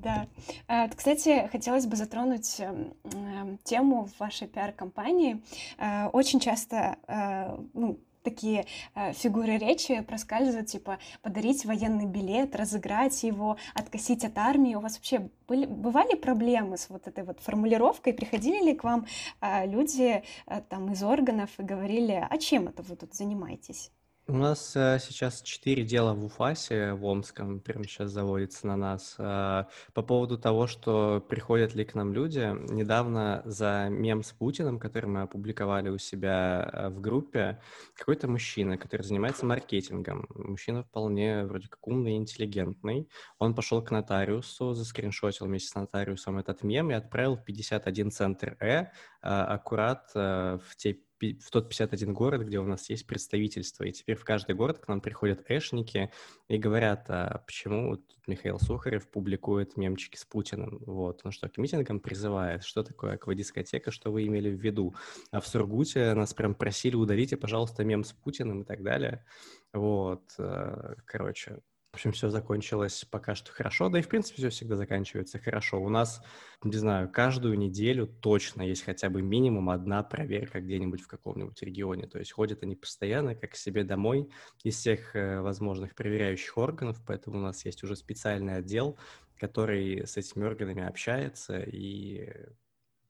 Да. 0.03 0.27
А, 0.67 0.88
кстати, 0.88 1.49
хотелось 1.53 1.87
бы 1.87 1.95
затронуть 1.95 2.59
эм, 2.59 2.93
эм, 3.05 3.59
тему 3.59 4.07
в 4.07 4.19
вашей 4.19 4.49
пиар-компании. 4.49 5.43
Э, 5.79 6.09
очень 6.09 6.41
часто 6.41 6.97
э, 7.07 7.57
ну, 7.73 8.01
такие 8.25 8.67
э, 8.97 9.12
фигуры 9.12 9.59
речи 9.59 10.01
проскальзывают, 10.01 10.67
типа 10.67 10.99
подарить 11.23 11.65
военный 11.65 12.07
билет, 12.07 12.57
разыграть 12.57 13.23
его, 13.23 13.59
откосить 13.75 14.25
от 14.25 14.37
армии. 14.38 14.75
У 14.75 14.81
вас 14.81 14.97
вообще 14.97 15.31
были, 15.47 15.67
бывали 15.67 16.17
проблемы 16.17 16.79
с 16.79 16.91
вот 16.91 17.07
этой 17.07 17.23
вот 17.23 17.38
формулировкой? 17.38 18.12
Приходили 18.12 18.61
ли 18.65 18.75
к 18.75 18.83
вам 18.83 19.07
люди 19.41 20.25
там 20.69 20.91
из 20.91 21.03
органов 21.05 21.51
и 21.59 21.62
говорили, 21.62 22.27
а 22.29 22.38
чем 22.38 22.67
это 22.67 22.83
вы 22.83 22.97
тут 22.97 23.15
занимаетесь? 23.15 23.93
У 24.29 24.37
нас 24.37 24.77
э, 24.77 25.01
сейчас 25.01 25.43
четыре 25.43 25.83
дела 25.83 26.15
в 26.15 26.25
УФАСе, 26.25 26.93
в 26.93 27.05
Омском, 27.05 27.59
прямо 27.59 27.83
сейчас 27.83 28.13
заводится 28.13 28.69
на 28.69 28.77
нас. 28.77 29.17
Э, 29.19 29.65
по 29.95 30.03
поводу 30.03 30.39
того, 30.39 30.69
что 30.69 31.21
приходят 31.29 31.75
ли 31.75 31.85
к 31.85 31.97
нам 31.97 32.13
люди, 32.13 32.55
недавно 32.73 33.43
за 33.45 33.89
мем 33.91 34.23
с 34.23 34.31
Путиным, 34.31 34.79
который 34.79 35.07
мы 35.07 35.23
опубликовали 35.23 35.89
у 35.89 35.99
себя 35.99 36.71
э, 36.73 36.89
в 36.91 37.01
группе, 37.01 37.61
какой-то 37.97 38.29
мужчина, 38.29 38.79
который 38.79 39.03
занимается 39.03 39.45
маркетингом, 39.45 40.29
мужчина 40.37 40.85
вполне 40.85 41.45
вроде 41.45 41.67
как 41.67 41.85
умный 41.89 42.13
и 42.13 42.17
интеллигентный, 42.17 43.09
он 43.41 43.57
пошел 43.57 43.83
к 43.83 43.91
нотариусу, 43.91 44.75
заскриншотил 44.75 45.47
вместе 45.47 45.71
с 45.71 45.75
нотариусом 45.75 46.39
этот 46.39 46.63
мем 46.63 46.93
и 46.93 46.95
отправил 46.95 47.35
в 47.35 47.45
51 47.45 48.13
центр 48.13 48.57
Э, 48.61 48.87
аккурат 49.21 50.11
в 50.15 50.77
те 50.77 50.99
в 51.23 51.51
тот 51.51 51.69
51 51.69 52.13
город, 52.13 52.43
где 52.43 52.59
у 52.59 52.67
нас 52.67 52.91
есть 52.91 53.07
представительство. 53.07 53.85
И 53.85 53.93
теперь 53.93 54.17
в 54.17 54.25
каждый 54.25 54.55
город 54.55 54.79
к 54.79 54.89
нам 54.89 55.01
приходят 55.01 55.45
эшники 55.49 56.11
и 56.49 56.59
говорят, 56.59 57.07
а 57.09 57.43
почему 57.47 57.99
Михаил 58.27 58.59
Сухарев 58.59 59.09
публикует 59.09 59.77
мемчики 59.77 60.17
с 60.17 60.25
Путиным. 60.25 60.79
Вот. 60.87 61.21
Он 61.25 61.33
что, 61.33 61.49
к 61.49 61.57
митингам 61.59 62.01
призывает? 62.01 62.65
Что 62.65 62.83
такое 62.83 63.15
аквадискотека? 63.15 63.91
Что 63.91 64.11
вы 64.11 64.27
имели 64.27 64.51
в 64.51 64.61
виду? 64.61 64.95
А 65.31 65.41
в 65.41 65.47
Сургуте 65.47 66.15
нас 66.15 66.35
прям 66.35 66.55
просили 66.55 66.97
удалите, 66.97 67.37
пожалуйста, 67.37 67.85
мем 67.85 68.05
с 68.05 68.13
Путиным 68.13 68.63
и 68.63 68.65
так 68.65 68.83
далее. 68.83 69.25
Вот. 69.73 70.23
Э, 70.39 70.95
короче, 71.07 71.61
в 71.93 71.97
общем, 71.97 72.13
все 72.13 72.31
закончилось 72.31 73.05
пока 73.11 73.35
что 73.35 73.53
хорошо, 73.53 73.91
да 73.91 73.99
и, 73.99 74.03
в 74.03 74.09
принципе, 74.09 74.37
все 74.37 74.49
всегда 74.49 74.77
заканчивается 74.77 75.39
хорошо. 75.39 75.79
У 75.79 75.91
нас, 75.91 76.23
не 76.65 76.77
знаю, 76.79 77.11
каждую 77.13 77.59
неделю 77.59 78.07
точно 78.07 78.63
есть 78.63 78.83
хотя 78.83 79.11
бы 79.11 79.21
минимум 79.21 79.69
одна 79.69 80.03
проверка 80.03 80.63
где-нибудь 80.63 81.03
в 81.03 81.07
каком-нибудь 81.07 81.63
регионе. 81.63 82.07
То 82.07 82.19
есть 82.19 82.33
ходят 82.33 82.63
они 82.63 82.77
постоянно, 82.77 83.35
как 83.35 83.51
к 83.51 83.57
себе 83.57 83.85
домой, 83.85 84.31
из 84.65 84.77
всех 84.77 85.15
э, 85.15 85.43
возможных 85.43 85.95
проверяющих 85.95 86.57
органов, 86.57 86.99
поэтому 87.07 87.37
у 87.37 87.43
нас 87.43 87.63
есть 87.67 87.85
уже 87.85 87.95
специальный 87.95 88.57
отдел, 88.57 88.99
который 89.37 90.07
с 90.07 90.17
этими 90.17 90.45
органами 90.45 90.85
общается 90.85 91.61
и 91.61 92.27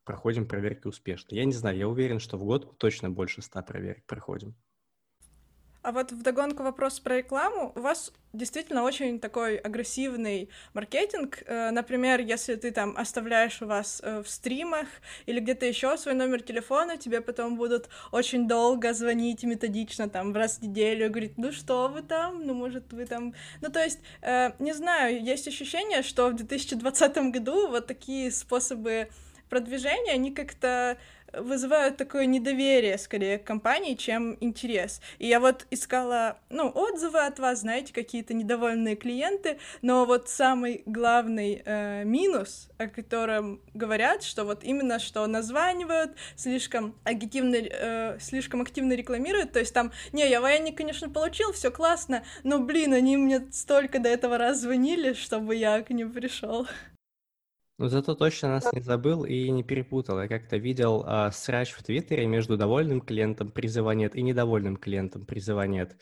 проходим 0.05 0.49
проверки 0.49 0.89
успешно. 0.89 1.37
Я 1.37 1.45
не 1.45 1.53
знаю, 1.53 1.79
я 1.79 1.87
уверен, 1.87 2.19
что 2.19 2.37
в 2.37 2.45
год 2.45 2.79
точно 2.79 3.11
больше 3.11 3.43
ста 3.43 3.63
проверок 3.63 4.05
проходим. 4.07 4.57
А 5.83 5.91
вот 5.91 6.13
вдогонку 6.13 6.63
вопрос 6.63 7.01
про 7.01 7.17
рекламу. 7.17 7.73
У 7.75 7.81
вас 7.81 8.13
действительно 8.33 8.85
очень 8.85 9.19
такой 9.19 9.57
агрессивный 9.57 10.49
маркетинг. 10.75 11.43
Э, 11.45 11.73
например, 11.73 12.21
если 12.21 12.55
ты 12.55 12.71
там 12.71 12.97
оставляешь 12.97 13.61
у 13.63 13.67
вас 13.67 14.01
э, 14.05 14.23
в 14.23 14.31
стримах 14.31 14.87
или 15.27 15.41
где-то 15.41 15.67
еще 15.67 15.99
свой 15.99 16.15
номер 16.15 16.41
телефона, 16.41 16.97
тебе 16.99 17.21
потом 17.21 17.57
будут 17.57 17.89
очень 18.13 18.47
долго 18.47 18.93
звонить 18.95 19.43
методично, 19.43 20.09
там, 20.09 20.33
раз 20.33 20.59
в 20.59 20.63
неделю, 20.63 21.11
говорить, 21.11 21.37
ну 21.37 21.51
что 21.51 21.89
вы 21.89 22.03
там, 22.03 22.47
ну, 22.47 22.55
может, 22.55 22.93
вы 22.93 23.05
там... 23.05 23.35
Ну, 23.61 23.69
то 23.69 23.83
есть, 23.83 23.99
э, 24.23 24.53
не 24.61 24.75
знаю, 24.75 25.21
есть 25.21 25.49
ощущение, 25.49 26.03
что 26.03 26.29
в 26.29 26.35
2020 26.37 27.17
году 27.33 27.69
вот 27.69 27.89
такие 27.89 28.31
способы 28.31 29.09
продвижения, 29.53 30.13
они 30.13 30.31
как-то 30.31 30.97
вызывают 31.33 31.97
такое 31.97 32.27
недоверие 32.27 32.99
скорее 32.99 33.39
к 33.39 33.45
компании, 33.45 33.95
чем 33.95 34.37
интерес. 34.41 35.01
И 35.19 35.27
я 35.27 35.41
вот 35.41 35.67
искала, 35.71 36.39
ну, 36.51 36.69
отзывы 36.69 37.21
от 37.21 37.39
вас, 37.39 37.61
знаете, 37.61 37.93
какие-то 37.93 38.35
недовольные 38.35 38.97
клиенты, 38.97 39.59
но 39.83 40.05
вот 40.05 40.29
самый 40.29 40.83
главный 40.87 41.63
э, 41.65 42.05
минус, 42.05 42.69
о 42.79 42.87
котором 42.87 43.61
говорят, 43.75 44.23
что 44.23 44.45
вот 44.45 44.65
именно 44.65 44.99
что 44.99 45.27
названивают, 45.27 46.13
слишком 46.37 46.95
активно, 47.05 47.57
э, 47.57 48.19
слишком 48.21 48.61
активно 48.63 48.93
рекламируют, 48.93 49.53
то 49.53 49.59
есть 49.59 49.75
там, 49.75 49.93
не, 50.13 50.29
я 50.29 50.41
военник, 50.41 50.77
конечно, 50.77 51.09
получил, 51.09 51.53
все 51.53 51.71
классно, 51.71 52.25
но, 52.43 52.59
блин, 52.59 52.93
они 52.93 53.17
мне 53.17 53.47
столько 53.53 53.99
до 53.99 54.09
этого 54.09 54.39
раз 54.39 54.61
звонили, 54.61 55.13
чтобы 55.13 55.55
я 55.55 55.83
к 55.83 55.91
ним 55.91 56.13
пришел. 56.13 56.67
Ну, 57.83 57.89
зато 57.89 58.15
точно 58.15 58.49
нас 58.49 58.73
не 58.73 58.81
забыл 58.81 59.25
и 59.25 59.51
не 59.51 59.65
перепутал. 59.65 60.23
Я 60.23 60.29
как-то 60.29 60.57
видел 60.57 61.03
а, 61.05 61.33
срач 61.33 61.73
в 61.73 61.83
Твиттере 61.83 62.29
между 62.29 62.57
довольным 62.57 63.01
клиентом 63.01 63.51
призыва 63.51 63.91
нет 63.91 64.15
и 64.15 64.23
недовольным 64.23 64.77
клиентом 64.77 65.25
призыва 65.25 65.67
нет. 65.67 65.97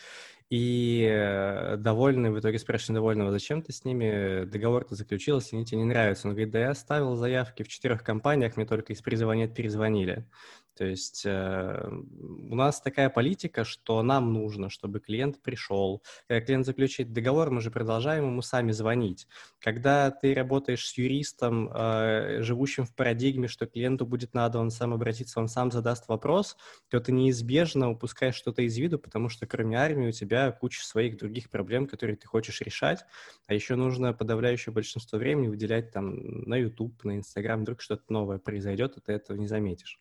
И 0.50 1.08
э, 1.10 1.76
довольный, 1.78 2.32
в 2.32 2.38
итоге 2.38 2.58
спрашиваю 2.58 2.96
недовольного, 2.96 3.30
зачем 3.30 3.62
ты 3.62 3.72
с 3.72 3.86
ними 3.86 4.44
договор-то 4.44 4.94
заключил, 4.94 5.36
если 5.36 5.56
они 5.56 5.64
тебе 5.64 5.78
не 5.78 5.84
нравятся? 5.84 6.28
Он 6.28 6.34
говорит, 6.34 6.50
да 6.50 6.58
я 6.58 6.70
оставил 6.72 7.16
заявки 7.16 7.62
в 7.62 7.68
четырех 7.68 8.04
компаниях, 8.04 8.58
мне 8.58 8.66
только 8.66 8.92
из 8.92 9.00
призыва 9.00 9.32
нет 9.32 9.54
перезвонили. 9.54 10.26
То 10.76 10.84
есть 10.84 11.22
э, 11.26 11.88
у 11.90 12.54
нас 12.54 12.80
такая 12.80 13.10
политика, 13.10 13.64
что 13.64 14.02
нам 14.02 14.32
нужно, 14.32 14.70
чтобы 14.70 15.00
клиент 15.00 15.42
пришел. 15.42 16.02
Когда 16.26 16.44
клиент 16.44 16.66
заключит 16.66 17.12
договор, 17.12 17.50
мы 17.50 17.60
же 17.60 17.70
продолжаем 17.70 18.24
ему 18.24 18.42
сами 18.42 18.72
звонить. 18.72 19.26
Когда 19.58 20.10
ты 20.10 20.32
работаешь 20.34 20.86
с 20.86 20.96
юристом, 20.96 21.70
э, 21.72 22.42
живущим 22.42 22.86
в 22.86 22.94
парадигме, 22.94 23.48
что 23.48 23.66
клиенту 23.66 24.06
будет 24.06 24.32
надо, 24.32 24.58
он 24.58 24.70
сам 24.70 24.94
обратится, 24.94 25.40
он 25.40 25.48
сам 25.48 25.70
задаст 25.70 26.08
вопрос, 26.08 26.56
то 26.88 27.00
ты 27.00 27.12
неизбежно 27.12 27.90
упускаешь 27.90 28.34
что-то 28.34 28.62
из 28.62 28.76
виду, 28.78 28.98
потому 28.98 29.28
что 29.28 29.46
кроме 29.46 29.76
армии 29.76 30.08
у 30.08 30.12
тебя 30.12 30.50
куча 30.52 30.84
своих 30.84 31.18
других 31.18 31.50
проблем, 31.50 31.86
которые 31.86 32.16
ты 32.16 32.26
хочешь 32.26 32.60
решать, 32.60 33.04
а 33.46 33.54
еще 33.54 33.74
нужно 33.74 34.12
подавляющее 34.12 34.72
большинство 34.72 35.18
времени 35.18 35.48
выделять 35.48 35.90
там 35.92 36.42
на 36.48 36.56
YouTube, 36.56 37.04
на 37.04 37.18
Instagram, 37.18 37.62
вдруг 37.62 37.80
что-то 37.80 38.04
новое 38.08 38.38
произойдет, 38.38 38.96
и 38.96 39.00
ты 39.00 39.12
этого 39.12 39.36
не 39.36 39.46
заметишь. 39.46 40.00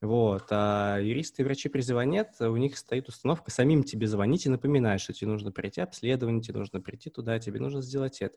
Вот. 0.00 0.46
А 0.50 0.98
юристы 0.98 1.42
и 1.42 1.44
врачи 1.44 1.68
призыва 1.68 2.02
нет, 2.02 2.36
у 2.40 2.56
них 2.56 2.78
стоит 2.78 3.08
установка 3.08 3.50
самим 3.50 3.82
тебе 3.82 4.06
звонить 4.06 4.46
и 4.46 4.48
напоминать, 4.48 5.00
что 5.00 5.12
тебе 5.12 5.28
нужно 5.28 5.50
пройти 5.50 5.80
обследование, 5.80 6.40
тебе 6.40 6.60
нужно 6.60 6.80
прийти 6.80 7.10
туда, 7.10 7.40
тебе 7.40 7.58
нужно 7.58 7.82
сделать 7.82 8.20
это. 8.20 8.36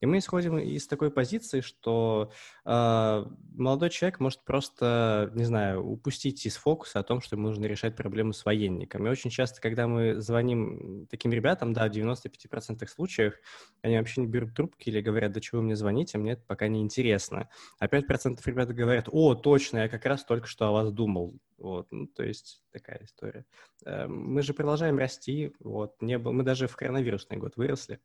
И 0.00 0.06
мы 0.06 0.18
исходим 0.18 0.58
из 0.58 0.86
такой 0.86 1.10
позиции, 1.10 1.62
что 1.62 2.30
э, 2.64 3.24
молодой 3.54 3.90
человек 3.90 4.20
может 4.20 4.44
просто, 4.44 5.32
не 5.34 5.44
знаю, 5.44 5.84
упустить 5.84 6.46
из 6.46 6.56
фокуса 6.56 7.00
о 7.00 7.02
том, 7.02 7.20
что 7.20 7.34
ему 7.34 7.48
нужно 7.48 7.64
решать 7.64 7.96
проблему 7.96 8.32
с 8.32 8.44
военником. 8.44 9.04
И 9.06 9.10
очень 9.10 9.30
часто, 9.30 9.60
когда 9.60 9.88
мы 9.88 10.20
звоним 10.20 11.08
таким 11.10 11.32
ребятам, 11.32 11.72
да, 11.72 11.88
в 11.88 11.90
95% 11.90 12.86
случаев, 12.86 13.34
они 13.82 13.98
вообще 13.98 14.20
не 14.20 14.28
берут 14.28 14.54
трубки 14.54 14.88
или 14.90 15.00
говорят, 15.00 15.32
да 15.32 15.40
чего 15.40 15.60
вы 15.60 15.64
мне 15.64 15.76
звоните, 15.76 16.18
мне 16.18 16.32
это 16.32 16.44
пока 16.46 16.68
не 16.68 16.80
интересно. 16.80 17.48
А 17.80 17.88
5% 17.88 18.38
ребят 18.44 18.72
говорят, 18.72 19.08
о, 19.10 19.34
точно, 19.34 19.78
я 19.78 19.88
как 19.88 20.06
раз 20.06 20.24
только 20.24 20.46
что 20.46 20.68
о 20.68 20.70
вас 20.70 20.92
думал. 21.00 21.38
Вот, 21.56 21.92
ну, 21.92 22.06
то 22.06 22.22
есть 22.22 22.62
такая 22.72 23.04
история. 23.04 23.46
Эм, 23.86 24.34
мы 24.34 24.42
же 24.42 24.52
продолжаем 24.52 24.98
расти, 24.98 25.52
вот, 25.60 26.02
не 26.02 26.18
мы 26.18 26.42
даже 26.42 26.66
в 26.66 26.76
коронавирусный 26.76 27.38
год 27.38 27.56
выросли, 27.56 28.00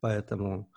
поэтому 0.00 0.68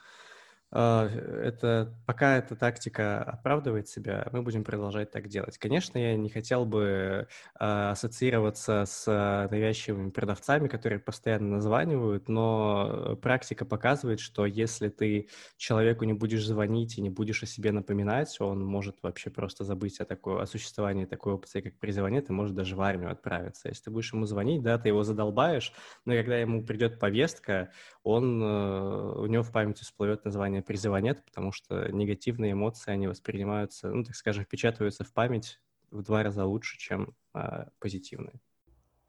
это, 0.77 1.97
пока 2.05 2.37
эта 2.37 2.55
тактика 2.55 3.21
оправдывает 3.23 3.89
себя, 3.89 4.27
мы 4.31 4.41
будем 4.41 4.63
продолжать 4.63 5.11
так 5.11 5.27
делать. 5.27 5.57
Конечно, 5.57 5.97
я 5.97 6.15
не 6.15 6.29
хотел 6.29 6.65
бы 6.65 7.27
а, 7.59 7.91
ассоциироваться 7.91 8.85
с 8.87 9.05
навязчивыми 9.51 10.11
продавцами, 10.11 10.67
которые 10.69 10.99
постоянно 10.99 11.55
названивают, 11.55 12.29
но 12.29 13.17
практика 13.21 13.65
показывает, 13.65 14.21
что 14.21 14.45
если 14.45 14.87
ты 14.89 15.27
человеку 15.57 16.05
не 16.05 16.13
будешь 16.13 16.45
звонить 16.45 16.97
и 16.97 17.01
не 17.01 17.09
будешь 17.09 17.43
о 17.43 17.45
себе 17.45 17.71
напоминать, 17.71 18.39
он 18.39 18.63
может 18.63 18.97
вообще 19.01 19.29
просто 19.29 19.65
забыть 19.65 19.99
о, 19.99 20.05
такой, 20.05 20.41
о 20.41 20.45
существовании 20.45 21.05
такой 21.05 21.33
опции, 21.33 21.61
как 21.61 21.79
призывание, 21.79 22.21
ты 22.21 22.31
можешь 22.31 22.55
даже 22.55 22.75
в 22.75 22.81
армию 22.81 23.11
отправиться. 23.11 23.67
Если 23.67 23.83
ты 23.83 23.91
будешь 23.91 24.13
ему 24.13 24.25
звонить, 24.25 24.61
да, 24.63 24.77
ты 24.77 24.87
его 24.89 25.03
задолбаешь, 25.03 25.73
но 26.05 26.13
когда 26.13 26.37
ему 26.37 26.65
придет 26.65 26.99
повестка, 26.99 27.71
он, 28.03 28.41
э, 28.41 29.13
у 29.19 29.25
него 29.25 29.43
в 29.43 29.51
памяти 29.51 29.83
всплывет 29.83 30.25
название 30.25 30.60
призыва 30.61 30.97
нет, 30.97 31.23
потому 31.25 31.51
что 31.51 31.91
негативные 31.91 32.53
эмоции, 32.53 32.91
они 32.91 33.07
воспринимаются, 33.07 33.89
ну, 33.91 34.03
так 34.03 34.15
скажем, 34.15 34.43
впечатываются 34.43 35.03
в 35.03 35.13
память 35.13 35.59
в 35.91 36.03
два 36.03 36.23
раза 36.23 36.45
лучше, 36.45 36.77
чем 36.77 37.15
а, 37.33 37.69
позитивные. 37.79 38.39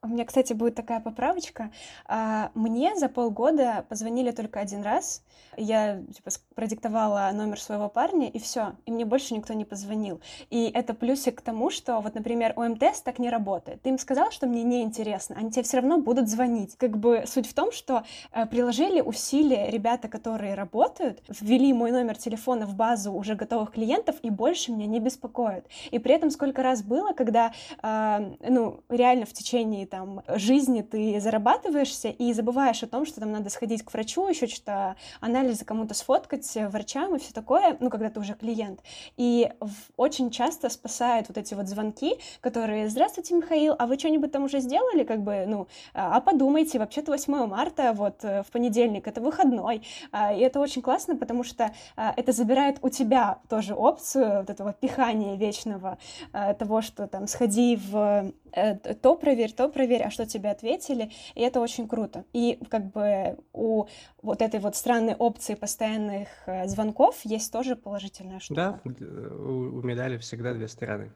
У 0.05 0.09
меня, 0.09 0.25
кстати, 0.25 0.53
будет 0.53 0.75
такая 0.75 0.99
поправочка. 0.99 1.71
А, 2.07 2.51
мне 2.55 2.97
за 2.97 3.09
полгода 3.09 3.87
позвонили 3.89 4.33
только 4.33 4.59
один 4.59 4.83
раз. 4.83 5.23
Я 5.57 6.03
типа, 6.13 6.31
продиктовала 6.57 7.31
номер 7.33 7.61
своего 7.61 7.89
парня, 7.89 8.29
и 8.29 8.41
все. 8.41 8.73
И 8.85 8.91
мне 8.91 9.05
больше 9.05 9.33
никто 9.33 9.55
не 9.55 9.65
позвонил. 9.65 10.21
И 10.51 10.69
это 10.75 10.93
плюсик 10.95 11.39
к 11.39 11.43
тому, 11.43 11.71
что, 11.71 12.01
вот, 12.01 12.17
например, 12.17 12.53
ОМТС 12.57 13.03
так 13.03 13.21
не 13.21 13.31
работает. 13.31 13.81
Ты 13.83 13.91
им 13.91 13.99
сказал, 13.99 14.33
что 14.33 14.49
мне 14.49 14.65
неинтересно, 14.65 15.37
они 15.37 15.53
тебе 15.53 15.63
все 15.63 15.77
равно 15.77 15.99
будут 15.99 16.29
звонить. 16.29 16.75
Как 16.79 16.99
бы 16.99 17.23
суть 17.29 17.49
в 17.49 17.55
том, 17.55 17.71
что 17.71 18.03
э, 18.33 18.47
приложили 18.47 19.01
усилия 19.01 19.71
ребята, 19.71 20.09
которые 20.09 20.55
работают, 20.55 21.23
ввели 21.29 21.73
мой 21.73 21.93
номер 21.93 22.17
телефона 22.17 22.67
в 22.67 22.75
базу 22.75 23.13
уже 23.13 23.37
готовых 23.37 23.71
клиентов, 23.71 24.17
и 24.23 24.31
больше 24.31 24.73
меня 24.73 24.87
не 24.87 24.99
беспокоят. 24.99 25.65
И 25.93 26.01
при 26.01 26.13
этом 26.13 26.31
сколько 26.31 26.65
раз 26.65 26.83
было, 26.83 27.13
когда, 27.13 27.53
э, 27.81 28.33
ну, 28.49 28.81
реально 28.89 29.27
в 29.27 29.33
течение 29.33 29.87
там 29.93 30.23
жизни 30.27 30.81
ты 30.81 31.21
зарабатываешься 31.21 32.09
и 32.09 32.33
забываешь 32.33 32.83
о 32.83 32.87
том, 32.87 33.05
что 33.05 33.21
там 33.21 33.31
надо 33.31 33.51
сходить 33.51 33.83
к 33.85 33.93
врачу, 33.93 34.27
еще 34.27 34.47
что-то 34.47 34.97
анализы 35.21 35.67
кому-то 35.67 35.93
сфоткать, 35.93 36.51
врачам 36.71 37.15
и 37.15 37.19
все 37.19 37.35
такое, 37.35 37.77
ну, 37.79 37.91
когда 37.91 38.09
ты 38.09 38.19
уже 38.19 38.33
клиент. 38.33 38.81
И 39.19 39.53
очень 39.99 40.31
часто 40.31 40.71
спасают 40.71 41.29
вот 41.29 41.37
эти 41.37 41.53
вот 41.53 41.69
звонки, 41.69 42.15
которые 42.41 42.89
«Здравствуйте, 42.89 43.35
Михаил, 43.35 43.75
а 43.79 43.87
вы 43.87 43.99
что-нибудь 43.99 44.33
там 44.33 44.45
уже 44.45 44.61
сделали?» 44.61 45.05
Как 45.05 45.23
бы, 45.23 45.45
ну, 45.47 45.69
а 45.93 46.23
подумайте, 46.23 46.79
вообще-то 46.79 47.13
8 47.13 47.47
марта, 47.47 47.93
вот, 47.93 48.25
э, 48.25 48.43
в 48.45 48.47
понедельник, 48.51 49.07
это 49.07 49.21
выходной. 49.21 49.83
А, 50.11 50.33
и 50.33 50.41
это 50.41 50.59
очень 50.59 50.81
классно, 50.81 51.17
потому 51.17 51.45
что 51.45 51.71
а, 51.97 52.15
это 52.17 52.33
забирает 52.33 52.79
у 52.81 52.89
тебя 52.89 53.41
тоже 53.51 53.75
опцию 53.75 54.39
вот 54.41 54.49
этого 54.49 54.73
пихания 54.73 55.37
вечного, 55.37 55.99
а, 56.33 56.55
того, 56.55 56.81
что 56.81 57.07
там 57.07 57.27
сходи 57.27 57.77
в 57.77 58.23
Э, 58.23 58.31
то 58.53 59.17
проверь, 59.17 59.53
то 59.53 59.69
проверь, 59.69 60.03
а 60.03 60.11
что 60.11 60.27
тебе 60.27 60.51
ответили, 60.51 61.11
и 61.35 61.41
это 61.41 61.61
очень 61.61 61.89
круто. 61.89 62.25
И 62.33 62.59
как 62.71 62.93
бы 62.93 63.39
у 63.53 63.87
вот 64.23 64.43
этой 64.43 64.61
вот 64.61 64.77
странной 64.77 65.15
опции 65.15 65.55
постоянных 65.55 66.29
э, 66.47 66.67
звонков 66.69 67.21
есть 67.25 67.53
тоже 67.53 67.77
положительная 67.77 68.41
штука. 68.41 68.81
Да, 68.85 68.91
у, 68.91 69.79
у 69.79 69.83
медали 69.83 70.19
всегда 70.19 70.53
две 70.55 70.69
стороны. 70.69 71.13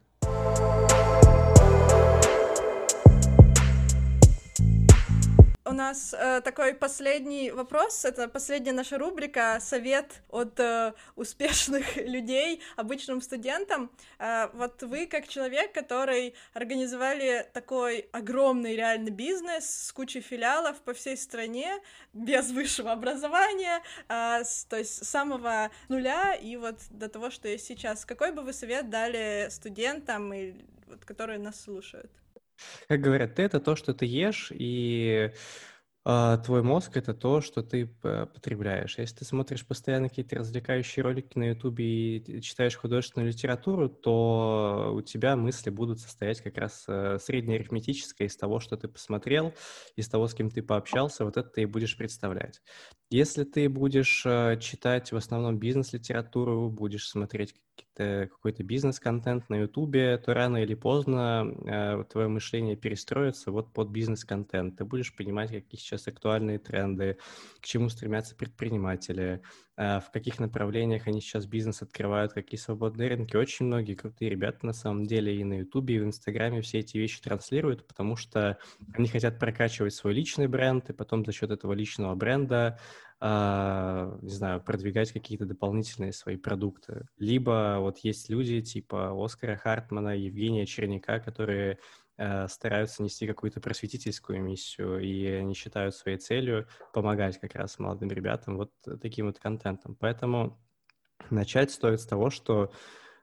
Нас 5.76 6.14
э, 6.14 6.40
такой 6.40 6.74
последний 6.74 7.50
вопрос. 7.50 8.04
Это 8.04 8.28
последняя 8.28 8.72
наша 8.72 8.98
рубрика 8.98 9.58
«Совет 9.60 10.22
от 10.28 10.58
э, 10.58 10.94
успешных 11.14 11.96
людей 12.14 12.60
обычным 12.76 13.20
студентам». 13.20 13.90
Э, 14.18 14.48
вот 14.54 14.82
вы, 14.82 15.06
как 15.06 15.28
человек, 15.28 15.72
который 15.72 16.34
организовали 16.54 17.46
такой 17.52 18.08
огромный 18.12 18.74
реальный 18.74 19.12
бизнес 19.12 19.86
с 19.86 19.92
кучей 19.92 20.20
филиалов 20.20 20.80
по 20.80 20.94
всей 20.94 21.16
стране, 21.16 21.78
без 22.12 22.50
высшего 22.50 22.92
образования, 22.92 23.82
э, 24.08 24.42
с, 24.44 24.64
то 24.64 24.78
есть 24.78 25.04
с 25.04 25.08
самого 25.08 25.70
нуля 25.88 26.34
и 26.34 26.56
вот 26.56 26.76
до 26.90 27.08
того, 27.08 27.30
что 27.30 27.48
есть 27.48 27.66
сейчас. 27.66 28.04
Какой 28.04 28.32
бы 28.32 28.42
вы 28.42 28.52
совет 28.52 28.90
дали 28.90 29.48
студентам, 29.50 30.32
и, 30.32 30.54
вот, 30.86 31.04
которые 31.04 31.38
нас 31.38 31.60
слушают? 31.60 32.10
Как 32.88 33.00
говорят, 33.00 33.34
ты 33.34 33.42
это 33.42 33.60
то, 33.60 33.76
что 33.76 33.94
ты 33.94 34.06
ешь, 34.06 34.52
и 34.54 35.32
а, 36.08 36.36
твой 36.38 36.62
мозг 36.62 36.96
это 36.96 37.14
то, 37.14 37.40
что 37.40 37.64
ты 37.64 37.84
потребляешь. 37.84 38.96
Если 38.96 39.16
ты 39.16 39.24
смотришь 39.24 39.66
постоянно 39.66 40.08
какие-то 40.08 40.36
развлекающие 40.36 41.02
ролики 41.02 41.36
на 41.36 41.48
Ютубе 41.48 42.18
и 42.18 42.40
читаешь 42.42 42.76
художественную 42.76 43.32
литературу, 43.32 43.88
то 43.88 44.92
у 44.94 45.02
тебя 45.02 45.34
мысли 45.34 45.68
будут 45.70 45.98
состоять 45.98 46.40
как 46.42 46.58
раз 46.58 46.84
э, 46.86 47.18
среднеарифметическое 47.20 48.28
из 48.28 48.36
того, 48.36 48.60
что 48.60 48.76
ты 48.76 48.86
посмотрел, 48.86 49.52
из 49.96 50.08
того, 50.08 50.28
с 50.28 50.34
кем 50.34 50.48
ты 50.48 50.62
пообщался, 50.62 51.24
вот 51.24 51.36
это 51.38 51.48
ты 51.48 51.62
и 51.62 51.66
будешь 51.66 51.96
представлять. 51.96 52.62
Если 53.10 53.42
ты 53.42 53.68
будешь 53.68 54.22
э, 54.24 54.60
читать 54.60 55.10
в 55.10 55.16
основном 55.16 55.58
бизнес-литературу, 55.58 56.70
будешь 56.70 57.08
смотреть 57.08 57.56
какой-то 57.96 58.62
бизнес-контент 58.62 59.48
на 59.48 59.56
Ютубе, 59.62 60.18
то 60.18 60.34
рано 60.34 60.58
или 60.58 60.74
поздно 60.74 61.50
э, 61.64 62.04
твое 62.10 62.28
мышление 62.28 62.76
перестроится 62.76 63.50
вот 63.50 63.72
под 63.72 63.88
бизнес-контент. 63.88 64.76
Ты 64.76 64.84
будешь 64.84 65.14
понимать, 65.14 65.50
какие 65.50 65.80
сейчас 65.80 66.06
актуальные 66.06 66.58
тренды, 66.58 67.16
к 67.60 67.64
чему 67.64 67.88
стремятся 67.88 68.36
предприниматели, 68.36 69.40
э, 69.76 70.00
в 70.00 70.10
каких 70.12 70.38
направлениях 70.38 71.06
они 71.06 71.20
сейчас 71.22 71.46
бизнес 71.46 71.80
открывают, 71.80 72.34
какие 72.34 72.58
свободные 72.58 73.08
рынки. 73.08 73.36
Очень 73.36 73.66
многие 73.66 73.94
крутые 73.94 74.30
ребята 74.30 74.66
на 74.66 74.74
самом 74.74 75.06
деле 75.06 75.34
и 75.34 75.44
на 75.44 75.60
Ютубе, 75.60 75.96
и 75.96 76.00
в 76.00 76.04
Инстаграме 76.04 76.60
все 76.60 76.80
эти 76.80 76.98
вещи 76.98 77.22
транслируют, 77.22 77.86
потому 77.86 78.16
что 78.16 78.58
они 78.94 79.08
хотят 79.08 79.38
прокачивать 79.38 79.94
свой 79.94 80.12
личный 80.12 80.48
бренд, 80.48 80.90
и 80.90 80.92
потом 80.92 81.24
за 81.24 81.32
счет 81.32 81.50
этого 81.50 81.72
личного 81.72 82.14
бренда 82.14 82.78
не 83.20 84.30
знаю, 84.30 84.60
продвигать 84.60 85.10
какие-то 85.12 85.46
дополнительные 85.46 86.12
свои 86.12 86.36
продукты. 86.36 87.06
Либо 87.16 87.78
вот 87.80 87.98
есть 87.98 88.28
люди 88.28 88.60
типа 88.60 89.12
Оскара 89.16 89.56
Хартмана, 89.56 90.14
Евгения 90.16 90.66
Черняка, 90.66 91.18
которые 91.18 91.78
э, 92.18 92.46
стараются 92.48 93.02
нести 93.02 93.26
какую-то 93.26 93.60
просветительскую 93.60 94.42
миссию, 94.42 95.00
и 95.00 95.26
они 95.26 95.54
считают 95.54 95.94
своей 95.94 96.18
целью 96.18 96.68
помогать 96.92 97.40
как 97.40 97.54
раз 97.54 97.78
молодым 97.78 98.10
ребятам 98.10 98.58
вот 98.58 98.72
таким 99.00 99.26
вот 99.26 99.38
контентом. 99.38 99.96
Поэтому 99.98 100.60
начать 101.30 101.70
стоит 101.70 102.00
с 102.02 102.06
того, 102.06 102.28
что 102.28 102.64
а, 102.64 102.70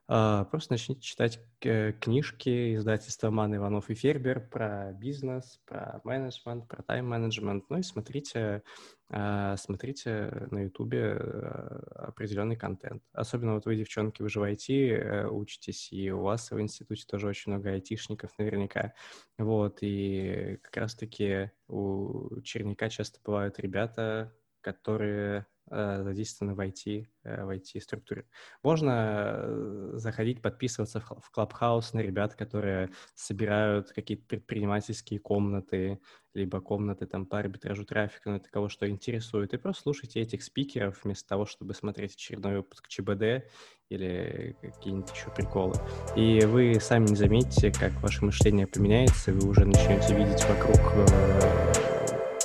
просто 0.06 0.72
начните 0.72 1.00
читать 1.00 1.40
книжки 1.60 2.76
издательства 2.76 3.30
Ман 3.30 3.54
Иванов 3.56 3.90
и 3.90 3.94
Фербер 3.94 4.48
про 4.48 4.92
бизнес, 4.92 5.60
про 5.66 6.00
менеджмент, 6.04 6.68
про 6.68 6.82
тайм-менеджмент. 6.82 7.64
Ну 7.70 7.78
и 7.78 7.82
смотрите, 7.82 8.62
а, 9.10 9.56
смотрите 9.56 10.48
на 10.50 10.64
Ютубе 10.64 11.16
э, 11.18 11.80
определенный 11.94 12.56
контент. 12.56 13.02
Особенно 13.12 13.54
вот 13.54 13.66
вы, 13.66 13.76
девчонки, 13.76 14.22
вы 14.22 14.28
же 14.28 14.40
в 14.40 14.42
IT 14.42 14.66
э, 14.68 15.28
учитесь, 15.28 15.92
и 15.92 16.10
у 16.10 16.22
вас 16.22 16.50
в 16.50 16.60
институте 16.60 17.04
тоже 17.06 17.28
очень 17.28 17.52
много 17.52 17.70
айтишников 17.70 18.32
наверняка. 18.38 18.94
Вот, 19.38 19.78
и 19.82 20.58
как 20.62 20.76
раз-таки 20.78 21.50
у 21.68 22.40
Черняка 22.40 22.88
часто 22.88 23.20
бывают 23.24 23.58
ребята, 23.60 24.32
которые 24.60 25.46
задействованы 25.70 26.54
в 26.54 26.60
IT, 26.60 27.06
э, 27.24 27.44
в 27.44 27.50
IT-структуре. 27.50 28.26
Можно 28.62 29.34
э, 29.36 29.90
заходить, 29.94 30.42
подписываться 30.42 31.00
в 31.00 31.30
Clubhouse 31.36 31.90
на 31.94 32.00
ребят, 32.00 32.34
которые 32.34 32.90
собирают 33.14 33.90
какие-то 33.92 34.26
предпринимательские 34.26 35.20
комнаты, 35.20 36.00
либо 36.34 36.60
комнаты 36.60 37.06
там 37.06 37.26
по 37.26 37.38
арбитражу 37.38 37.84
трафика, 37.84 38.30
ну, 38.30 38.36
это 38.36 38.50
кого 38.50 38.68
что 38.68 38.88
интересует, 38.88 39.54
и 39.54 39.56
просто 39.56 39.82
слушайте 39.82 40.20
этих 40.20 40.42
спикеров 40.42 41.04
вместо 41.04 41.28
того, 41.28 41.46
чтобы 41.46 41.74
смотреть 41.74 42.14
очередной 42.14 42.56
выпуск 42.56 42.88
ЧБД 42.88 43.44
или 43.88 44.56
какие-нибудь 44.60 45.10
еще 45.10 45.30
приколы. 45.30 45.74
И 46.16 46.44
вы 46.44 46.78
сами 46.80 47.06
не 47.06 47.16
заметите, 47.16 47.72
как 47.72 47.92
ваше 48.02 48.24
мышление 48.24 48.66
поменяется, 48.66 49.32
вы 49.32 49.48
уже 49.48 49.64
начнете 49.64 50.14
видеть 50.14 50.44
вокруг 50.44 50.80
э, 50.94 51.72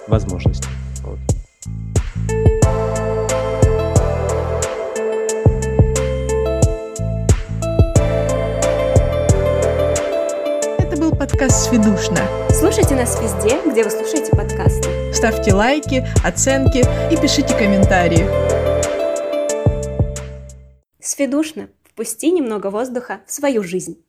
возможности. 0.08 0.68
Вот. 1.04 1.20
Подкаст 11.30 11.70
«Сведушно». 11.70 12.18
Слушайте 12.50 12.96
нас 12.96 13.22
везде, 13.22 13.60
где 13.70 13.84
вы 13.84 13.92
слушаете 13.92 14.32
подкасты. 14.32 15.14
Ставьте 15.14 15.54
лайки, 15.54 16.08
оценки 16.26 16.80
и 17.14 17.18
пишите 17.22 17.56
комментарии. 17.56 18.26
Сведушно. 21.00 21.70
Впусти 21.84 22.32
немного 22.32 22.72
воздуха 22.72 23.22
в 23.28 23.32
свою 23.32 23.64
жизнь. 23.64 24.04